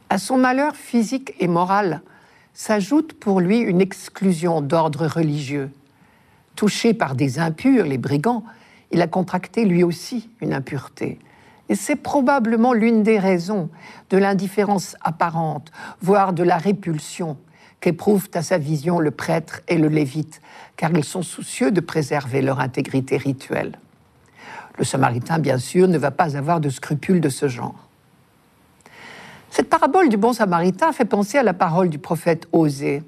À 0.10 0.18
son 0.18 0.38
malheur 0.38 0.76
physique 0.76 1.34
et 1.40 1.48
moral 1.48 2.02
s'ajoute 2.54 3.14
pour 3.14 3.40
lui 3.40 3.60
une 3.60 3.80
exclusion 3.80 4.60
d'ordre 4.60 5.08
religieux. 5.08 5.72
Touché 6.56 6.94
par 6.94 7.16
des 7.16 7.40
impurs, 7.40 7.86
les 7.86 7.98
brigands, 7.98 8.44
il 8.92 9.02
a 9.02 9.08
contracté 9.08 9.66
lui 9.66 9.84
aussi 9.84 10.30
une 10.42 10.54
impureté. 10.54 11.20
Et 11.70 11.76
c'est 11.76 11.96
probablement 11.96 12.74
l'une 12.74 13.04
des 13.04 13.18
raisons 13.18 13.70
de 14.10 14.18
l'indifférence 14.18 14.96
apparente, 15.02 15.72
voire 16.02 16.34
de 16.34 16.44
la 16.44 16.58
répulsion 16.58 17.38
qu'éprouvent 17.80 18.30
à 18.34 18.42
sa 18.42 18.58
vision 18.58 19.00
le 19.00 19.12
prêtre 19.12 19.62
et 19.68 19.78
le 19.78 19.88
lévite, 19.88 20.42
car 20.76 20.92
ils 20.92 21.04
sont 21.04 21.24
soucieux 21.24 21.72
de 21.72 21.80
préserver 21.80 22.42
leur 22.42 22.60
intégrité 22.60 23.18
rituelle. 23.18 23.80
Le 24.78 24.84
samaritain, 24.84 25.40
bien 25.40 25.58
sûr, 25.58 25.88
ne 25.88 25.98
va 25.98 26.12
pas 26.12 26.38
avoir 26.38 26.60
de 26.60 26.70
scrupules 26.70 27.22
de 27.22 27.30
ce 27.30 27.48
genre. 27.48 27.88
Cette 29.50 29.70
parabole 29.70 30.10
du 30.10 30.18
bon 30.18 30.32
samaritain 30.32 30.94
fait 30.94 31.06
penser 31.06 31.38
à 31.38 31.44
la 31.44 31.54
parole 31.54 31.90
du 31.90 32.00
prophète 32.00 32.48
Osée. 32.52 33.04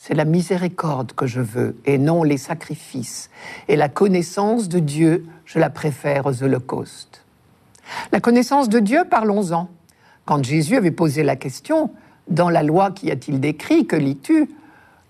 C'est 0.00 0.14
la 0.14 0.24
miséricorde 0.24 1.12
que 1.12 1.26
je 1.26 1.40
veux 1.40 1.76
et 1.84 1.98
non 1.98 2.22
les 2.22 2.38
sacrifices. 2.38 3.30
Et 3.66 3.74
la 3.74 3.88
connaissance 3.88 4.68
de 4.68 4.78
Dieu, 4.78 5.26
je 5.44 5.58
la 5.58 5.70
préfère 5.70 6.26
aux 6.26 6.42
holocaustes. 6.42 7.24
La 8.12 8.20
connaissance 8.20 8.68
de 8.68 8.78
Dieu, 8.78 9.04
parlons-en. 9.10 9.68
Quand 10.24 10.44
Jésus 10.44 10.76
avait 10.76 10.92
posé 10.92 11.24
la 11.24 11.34
question, 11.34 11.90
dans 12.28 12.48
la 12.48 12.62
loi 12.62 12.92
qu'y 12.92 13.10
a-t-il 13.10 13.40
décrit, 13.40 13.86
que 13.86 13.96
lis-tu? 13.96 14.48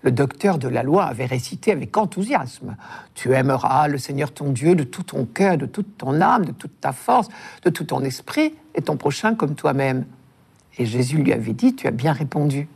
Le 0.01 0.11
docteur 0.11 0.57
de 0.57 0.67
la 0.67 0.81
loi 0.81 1.03
avait 1.03 1.25
récité 1.25 1.71
avec 1.71 1.95
enthousiasme 1.95 2.75
Tu 3.13 3.33
aimeras 3.33 3.89
le 3.89 3.97
Seigneur 3.97 4.31
ton 4.31 4.49
Dieu 4.49 4.73
de 4.73 4.83
tout 4.83 5.03
ton 5.03 5.25
cœur, 5.25 5.57
de 5.57 5.65
toute 5.65 5.97
ton 5.97 6.19
âme, 6.19 6.45
de 6.45 6.51
toute 6.51 6.79
ta 6.79 6.93
force, 6.93 7.27
de 7.63 7.69
tout 7.69 7.83
ton 7.83 8.01
esprit, 8.01 8.55
et 8.73 8.81
ton 8.81 8.97
prochain 8.97 9.35
comme 9.35 9.55
toi-même. 9.55 10.05
Et 10.77 10.85
Jésus 10.85 11.17
lui 11.17 11.33
avait 11.33 11.53
dit, 11.53 11.75
tu 11.75 11.85
as 11.85 11.91
bien 11.91 12.13
répondu. 12.13 12.67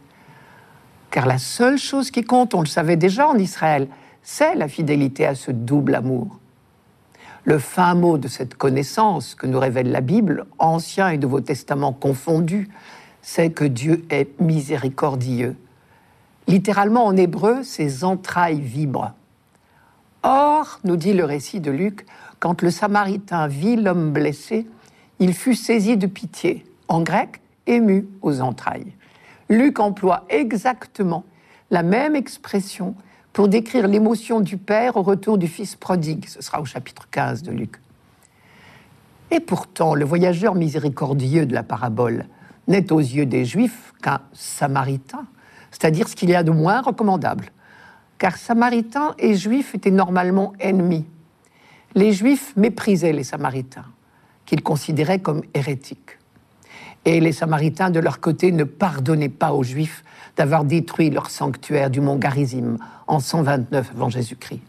Car 1.14 1.28
la 1.28 1.38
seule 1.38 1.78
chose 1.78 2.10
qui 2.10 2.24
compte, 2.24 2.56
on 2.56 2.62
le 2.62 2.66
savait 2.66 2.96
déjà 2.96 3.28
en 3.28 3.38
Israël, 3.38 3.88
c'est 4.24 4.56
la 4.56 4.68
fidélité 4.68 5.28
à 5.28 5.36
ce 5.36 5.52
double 5.52 5.94
amour. 5.94 6.40
Le 7.44 7.60
fin 7.60 7.94
mot 7.94 8.18
de 8.18 8.28
cette 8.28 8.56
connaissance 8.56 9.36
que 9.36 9.46
nous 9.46 9.60
révèle 9.60 9.92
la 9.92 10.02
Bible, 10.02 10.48
Ancien 10.58 11.10
et 11.10 11.20
Nouveau 11.20 11.40
Testament 11.40 11.94
confondus, 11.94 12.68
c'est 13.22 13.52
que 13.52 13.64
Dieu 13.64 14.04
est 14.10 14.42
miséricordieux. 14.42 15.56
Littéralement 16.48 17.06
en 17.06 17.16
hébreu, 17.16 17.62
ses 17.62 18.04
entrailles 18.04 18.62
vibrent. 18.62 19.12
Or, 20.24 20.80
nous 20.84 20.98
dit 20.98 21.14
le 21.14 21.26
récit 21.26 21.60
de 21.60 21.70
Luc, 21.70 22.08
quand 22.40 22.64
le 22.64 22.72
Samaritain 22.72 23.46
vit 23.46 23.76
l'homme 23.76 24.12
blessé, 24.14 24.66
il 25.20 25.36
fut 25.36 25.54
saisi 25.54 25.96
de 25.96 26.08
pitié, 26.08 26.66
en 26.88 27.04
grec, 27.04 27.40
ému 27.68 28.08
aux 28.24 28.42
entrailles. 28.42 28.94
Luc 29.54 29.80
emploie 29.80 30.26
exactement 30.30 31.24
la 31.70 31.84
même 31.84 32.16
expression 32.16 32.96
pour 33.34 33.48
décrire 33.48 33.88
l'émotion 33.88 34.42
du 34.42 34.58
Père 34.58 34.98
au 34.98 35.04
retour 35.04 35.38
du 35.38 35.48
Fils 35.48 35.76
prodigue. 35.76 36.28
Ce 36.28 36.42
sera 36.42 36.60
au 36.60 36.66
chapitre 36.66 37.08
15 37.12 37.44
de 37.44 37.52
Luc. 37.52 37.80
Et 39.30 39.40
pourtant, 39.40 39.94
le 39.94 40.06
voyageur 40.06 40.56
miséricordieux 40.56 41.46
de 41.46 41.54
la 41.54 41.64
parabole 41.64 42.26
n'est 42.68 42.92
aux 42.92 43.00
yeux 43.00 43.26
des 43.26 43.46
Juifs 43.46 43.94
qu'un 44.02 44.22
Samaritain, 44.34 45.26
c'est-à-dire 45.72 46.08
ce 46.08 46.16
qu'il 46.16 46.30
y 46.30 46.36
a 46.36 46.44
de 46.44 46.52
moins 46.52 46.82
recommandable. 46.82 47.52
Car 48.18 48.38
Samaritains 48.38 49.14
et 49.20 49.36
Juifs 49.36 49.76
étaient 49.76 49.92
normalement 49.92 50.54
ennemis. 50.60 51.06
Les 51.94 52.12
Juifs 52.12 52.54
méprisaient 52.56 53.14
les 53.14 53.24
Samaritains, 53.24 53.86
qu'ils 54.46 54.64
considéraient 54.64 55.20
comme 55.20 55.44
hérétiques. 55.54 56.18
Et 57.06 57.20
les 57.20 57.34
Samaritains, 57.34 57.90
de 57.90 58.00
leur 58.00 58.20
côté, 58.20 58.52
ne 58.52 58.64
pardonnaient 58.64 59.30
pas 59.30 59.54
aux 59.54 59.64
Juifs 59.64 60.04
d'avoir 60.38 60.64
détruit 60.64 61.10
leur 61.10 61.30
sanctuaire 61.30 61.90
du 61.90 62.02
mont 62.02 62.16
Garizim 62.16 62.78
en 63.08 63.20
129 63.20 63.92
avant 63.96 64.10
Jésus-Christ. 64.10 64.62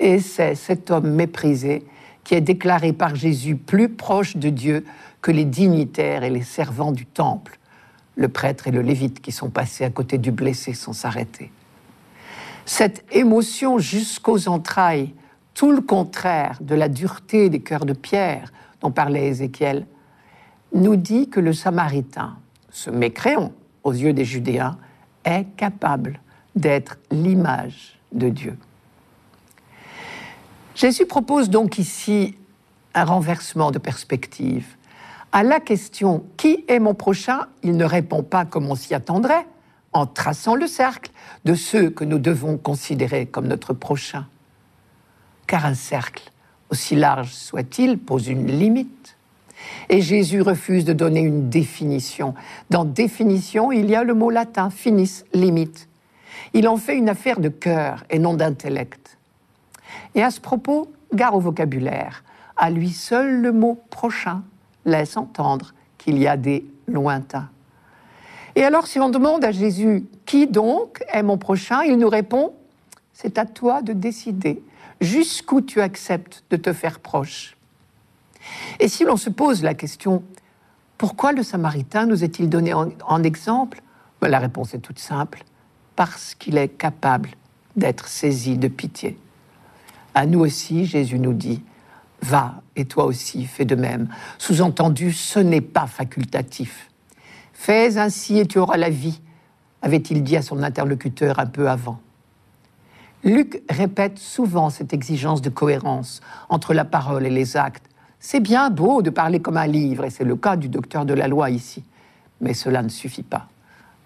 Et 0.00 0.20
c'est 0.20 0.54
cet 0.54 0.90
homme 0.90 1.10
méprisé 1.10 1.84
qui 2.24 2.34
est 2.34 2.40
déclaré 2.40 2.92
par 2.92 3.14
Jésus 3.14 3.56
plus 3.56 3.88
proche 3.88 4.36
de 4.36 4.48
Dieu 4.48 4.84
que 5.22 5.30
les 5.30 5.44
dignitaires 5.44 6.24
et 6.24 6.30
les 6.30 6.42
servants 6.42 6.92
du 6.92 7.06
temple, 7.06 7.58
le 8.16 8.28
prêtre 8.28 8.68
et 8.68 8.70
le 8.70 8.82
lévite 8.82 9.20
qui 9.20 9.32
sont 9.32 9.50
passés 9.50 9.84
à 9.84 9.90
côté 9.90 10.18
du 10.18 10.30
blessé 10.30 10.74
sans 10.74 10.92
s'arrêter. 10.92 11.50
Cette 12.64 13.04
émotion 13.12 13.78
jusqu'aux 13.78 14.48
entrailles, 14.48 15.14
tout 15.54 15.72
le 15.72 15.80
contraire 15.80 16.58
de 16.60 16.74
la 16.74 16.88
dureté 16.88 17.48
des 17.48 17.60
cœurs 17.60 17.86
de 17.86 17.94
pierre 17.94 18.52
dont 18.80 18.90
parlait 18.90 19.28
Ézéchiel, 19.28 19.86
nous 20.72 20.96
dit 20.96 21.28
que 21.28 21.40
le 21.40 21.52
Samaritain, 21.52 22.36
ce 22.70 22.90
mécréant 22.90 23.52
aux 23.84 23.92
yeux 23.92 24.12
des 24.12 24.24
Judéens, 24.24 24.78
est 25.24 25.46
capable 25.56 26.20
d'être 26.54 26.98
l'image 27.10 27.98
de 28.12 28.28
Dieu. 28.28 28.58
Jésus 30.74 31.06
propose 31.06 31.50
donc 31.50 31.78
ici 31.78 32.36
un 32.94 33.04
renversement 33.04 33.70
de 33.70 33.78
perspective. 33.78 34.76
À 35.32 35.42
la 35.42 35.60
question 35.60 36.24
Qui 36.36 36.64
est 36.68 36.78
mon 36.78 36.94
prochain? 36.94 37.46
Il 37.62 37.76
ne 37.76 37.84
répond 37.84 38.22
pas 38.22 38.44
comme 38.44 38.70
on 38.70 38.74
s'y 38.74 38.94
attendrait, 38.94 39.46
en 39.92 40.06
traçant 40.06 40.54
le 40.54 40.66
cercle 40.66 41.10
de 41.44 41.54
ceux 41.54 41.90
que 41.90 42.04
nous 42.04 42.18
devons 42.18 42.56
considérer 42.56 43.26
comme 43.26 43.46
notre 43.46 43.72
prochain. 43.72 44.26
Car 45.46 45.66
un 45.66 45.74
cercle, 45.74 46.30
aussi 46.70 46.94
large 46.94 47.32
soit-il, 47.32 47.98
pose 47.98 48.28
une 48.28 48.46
limite. 48.46 49.16
Et 49.88 50.00
Jésus 50.00 50.42
refuse 50.42 50.84
de 50.84 50.92
donner 50.92 51.20
une 51.20 51.48
définition. 51.48 52.34
Dans 52.70 52.84
définition, 52.84 53.72
il 53.72 53.88
y 53.90 53.94
a 53.94 54.04
le 54.04 54.14
mot 54.14 54.30
latin 54.30 54.70
finis, 54.70 55.24
limite. 55.32 55.88
Il 56.54 56.68
en 56.68 56.76
fait 56.76 56.96
une 56.96 57.08
affaire 57.08 57.40
de 57.40 57.48
cœur 57.48 58.04
et 58.10 58.18
non 58.18 58.34
d'intellect. 58.34 59.18
Et 60.14 60.22
à 60.22 60.30
ce 60.30 60.40
propos, 60.40 60.90
gare 61.12 61.34
au 61.34 61.40
vocabulaire. 61.40 62.24
À 62.56 62.70
lui 62.70 62.90
seul, 62.90 63.40
le 63.40 63.52
mot 63.52 63.78
prochain 63.90 64.42
laisse 64.84 65.16
entendre 65.16 65.74
qu'il 65.96 66.18
y 66.18 66.26
a 66.26 66.36
des 66.36 66.64
lointains. 66.86 67.48
Et 68.56 68.64
alors, 68.64 68.86
si 68.86 68.98
on 68.98 69.08
demande 69.08 69.44
à 69.44 69.52
Jésus 69.52 70.06
qui 70.26 70.46
donc 70.46 71.04
est 71.12 71.22
mon 71.22 71.38
prochain, 71.38 71.82
il 71.82 71.96
nous 71.96 72.08
répond 72.08 72.52
c'est 73.20 73.36
à 73.36 73.46
toi 73.46 73.82
de 73.82 73.92
décider 73.92 74.62
jusqu'où 75.00 75.60
tu 75.60 75.80
acceptes 75.80 76.44
de 76.50 76.56
te 76.56 76.72
faire 76.72 77.00
proche. 77.00 77.56
Et 78.80 78.88
si 78.88 79.04
l'on 79.04 79.16
se 79.16 79.30
pose 79.30 79.62
la 79.62 79.74
question, 79.74 80.22
pourquoi 80.96 81.32
le 81.32 81.42
Samaritain 81.42 82.06
nous 82.06 82.24
est-il 82.24 82.48
donné 82.48 82.72
en, 82.74 83.22
exemple? 83.22 83.82
Ben, 84.20 84.28
La 84.28 84.38
réponse 84.38 84.74
est 84.74 84.80
toute 84.80 84.98
simple, 84.98 85.44
parce 85.96 86.34
qu'il 86.34 86.58
est 86.58 86.68
capable 86.68 87.30
d'être 87.76 88.08
saisi 88.08 88.58
de 88.58 88.68
pitié. 88.68 89.18
À 90.14 90.26
nous 90.26 90.40
aussi, 90.40 90.84
Jésus 90.84 91.18
nous 91.18 91.34
dit, 91.34 91.62
va 92.22 92.62
et 92.74 92.84
toi 92.84 93.04
aussi 93.04 93.44
fais 93.46 93.64
de 93.64 93.74
même. 93.74 94.08
Sous-entendu, 94.38 95.12
ce 95.12 95.38
n'est 95.38 95.60
pas 95.60 95.86
facultatif. 95.86 96.90
Fais 97.52 97.98
ainsi 97.98 98.38
et 98.38 98.46
tu 98.46 98.58
auras 98.58 98.76
la 98.76 98.90
vie, 98.90 99.20
avait-il 99.82 100.22
dit 100.22 100.36
à 100.36 100.42
son 100.42 100.62
interlocuteur 100.62 101.38
un 101.38 101.46
peu 101.46 101.68
avant. 101.68 102.00
Luc 103.24 103.62
répète 103.68 104.18
souvent 104.18 104.70
cette 104.70 104.92
exigence 104.92 105.42
de 105.42 105.50
cohérence 105.50 106.20
entre 106.48 106.72
la 106.72 106.84
parole 106.84 107.26
et 107.26 107.30
les 107.30 107.56
actes, 107.56 107.84
c'est 108.20 108.40
bien 108.40 108.70
beau 108.70 109.02
de 109.02 109.10
parler 109.10 109.40
comme 109.40 109.56
un 109.56 109.66
livre, 109.66 110.04
et 110.04 110.10
c'est 110.10 110.24
le 110.24 110.36
cas 110.36 110.56
du 110.56 110.68
docteur 110.68 111.04
de 111.04 111.14
la 111.14 111.28
loi 111.28 111.50
ici, 111.50 111.84
mais 112.40 112.54
cela 112.54 112.82
ne 112.82 112.88
suffit 112.88 113.22
pas. 113.22 113.48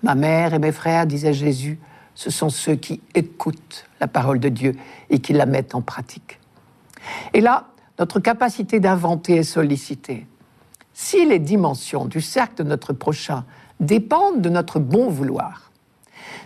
Ma 0.03 0.14
mère 0.14 0.55
et 0.55 0.59
mes 0.59 0.72
frères, 0.72 1.07
disait 1.07 1.33
Jésus, 1.33 1.79
ce 2.14 2.31
sont 2.31 2.51
ceux 2.51 2.75
qui 2.75 3.01
écoutent 3.14 3.87
la 4.01 4.09
parole 4.09 4.38
de 4.38 4.48
Dieu 4.48 4.77
et 5.11 5.20
qui 5.20 5.33
la 5.33 5.46
mettent 5.46 5.75
en 5.75 5.81
pratique. 5.81 6.40
Et 7.33 7.40
là, 7.40 7.68
notre 7.98 8.20
capacité 8.20 8.81
d'inventer 8.81 9.37
est 9.37 9.42
sollicitée. 9.44 10.27
Si 10.92 11.25
les 11.25 11.38
dimensions 11.38 12.05
du 12.05 12.20
cercle 12.20 12.64
de 12.64 12.68
notre 12.68 12.92
prochain 12.92 13.44
dépendent 13.81 14.42
de 14.42 14.51
notre 14.51 14.79
bon 14.79 15.09
vouloir, 15.09 15.72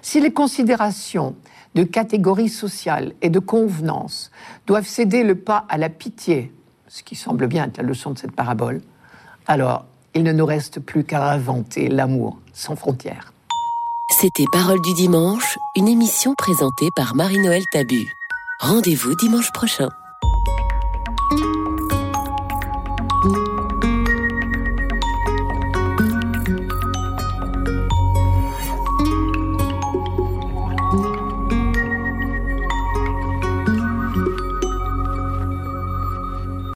si 0.02 0.20
les 0.20 0.32
considérations 0.32 1.34
de 1.74 1.82
catégorie 1.82 2.48
sociale 2.48 3.12
et 3.22 3.28
de 3.28 3.38
convenance 3.38 4.30
doivent 4.66 4.86
céder 4.86 5.24
le 5.24 5.34
pas 5.34 5.66
à 5.68 5.78
la 5.78 5.88
pitié 5.88 6.52
ce 6.96 7.02
qui 7.02 7.14
semble 7.14 7.46
bien 7.46 7.64
être 7.64 7.76
la 7.76 7.82
leçon 7.82 8.12
de 8.12 8.18
cette 8.18 8.32
parabole, 8.32 8.80
alors 9.46 9.84
il 10.14 10.22
ne 10.22 10.32
nous 10.32 10.46
reste 10.46 10.80
plus 10.80 11.04
qu'à 11.04 11.30
inventer 11.30 11.88
l'amour 11.88 12.38
sans 12.54 12.74
frontières. 12.74 13.34
C'était 14.18 14.46
Parole 14.50 14.80
du 14.80 14.94
dimanche, 14.94 15.58
une 15.76 15.88
émission 15.88 16.34
présentée 16.38 16.88
par 16.96 17.14
Marie-Noël 17.14 17.62
Tabu. 17.70 18.02
Rendez-vous 18.60 19.14
dimanche 19.16 19.52
prochain. 19.52 19.90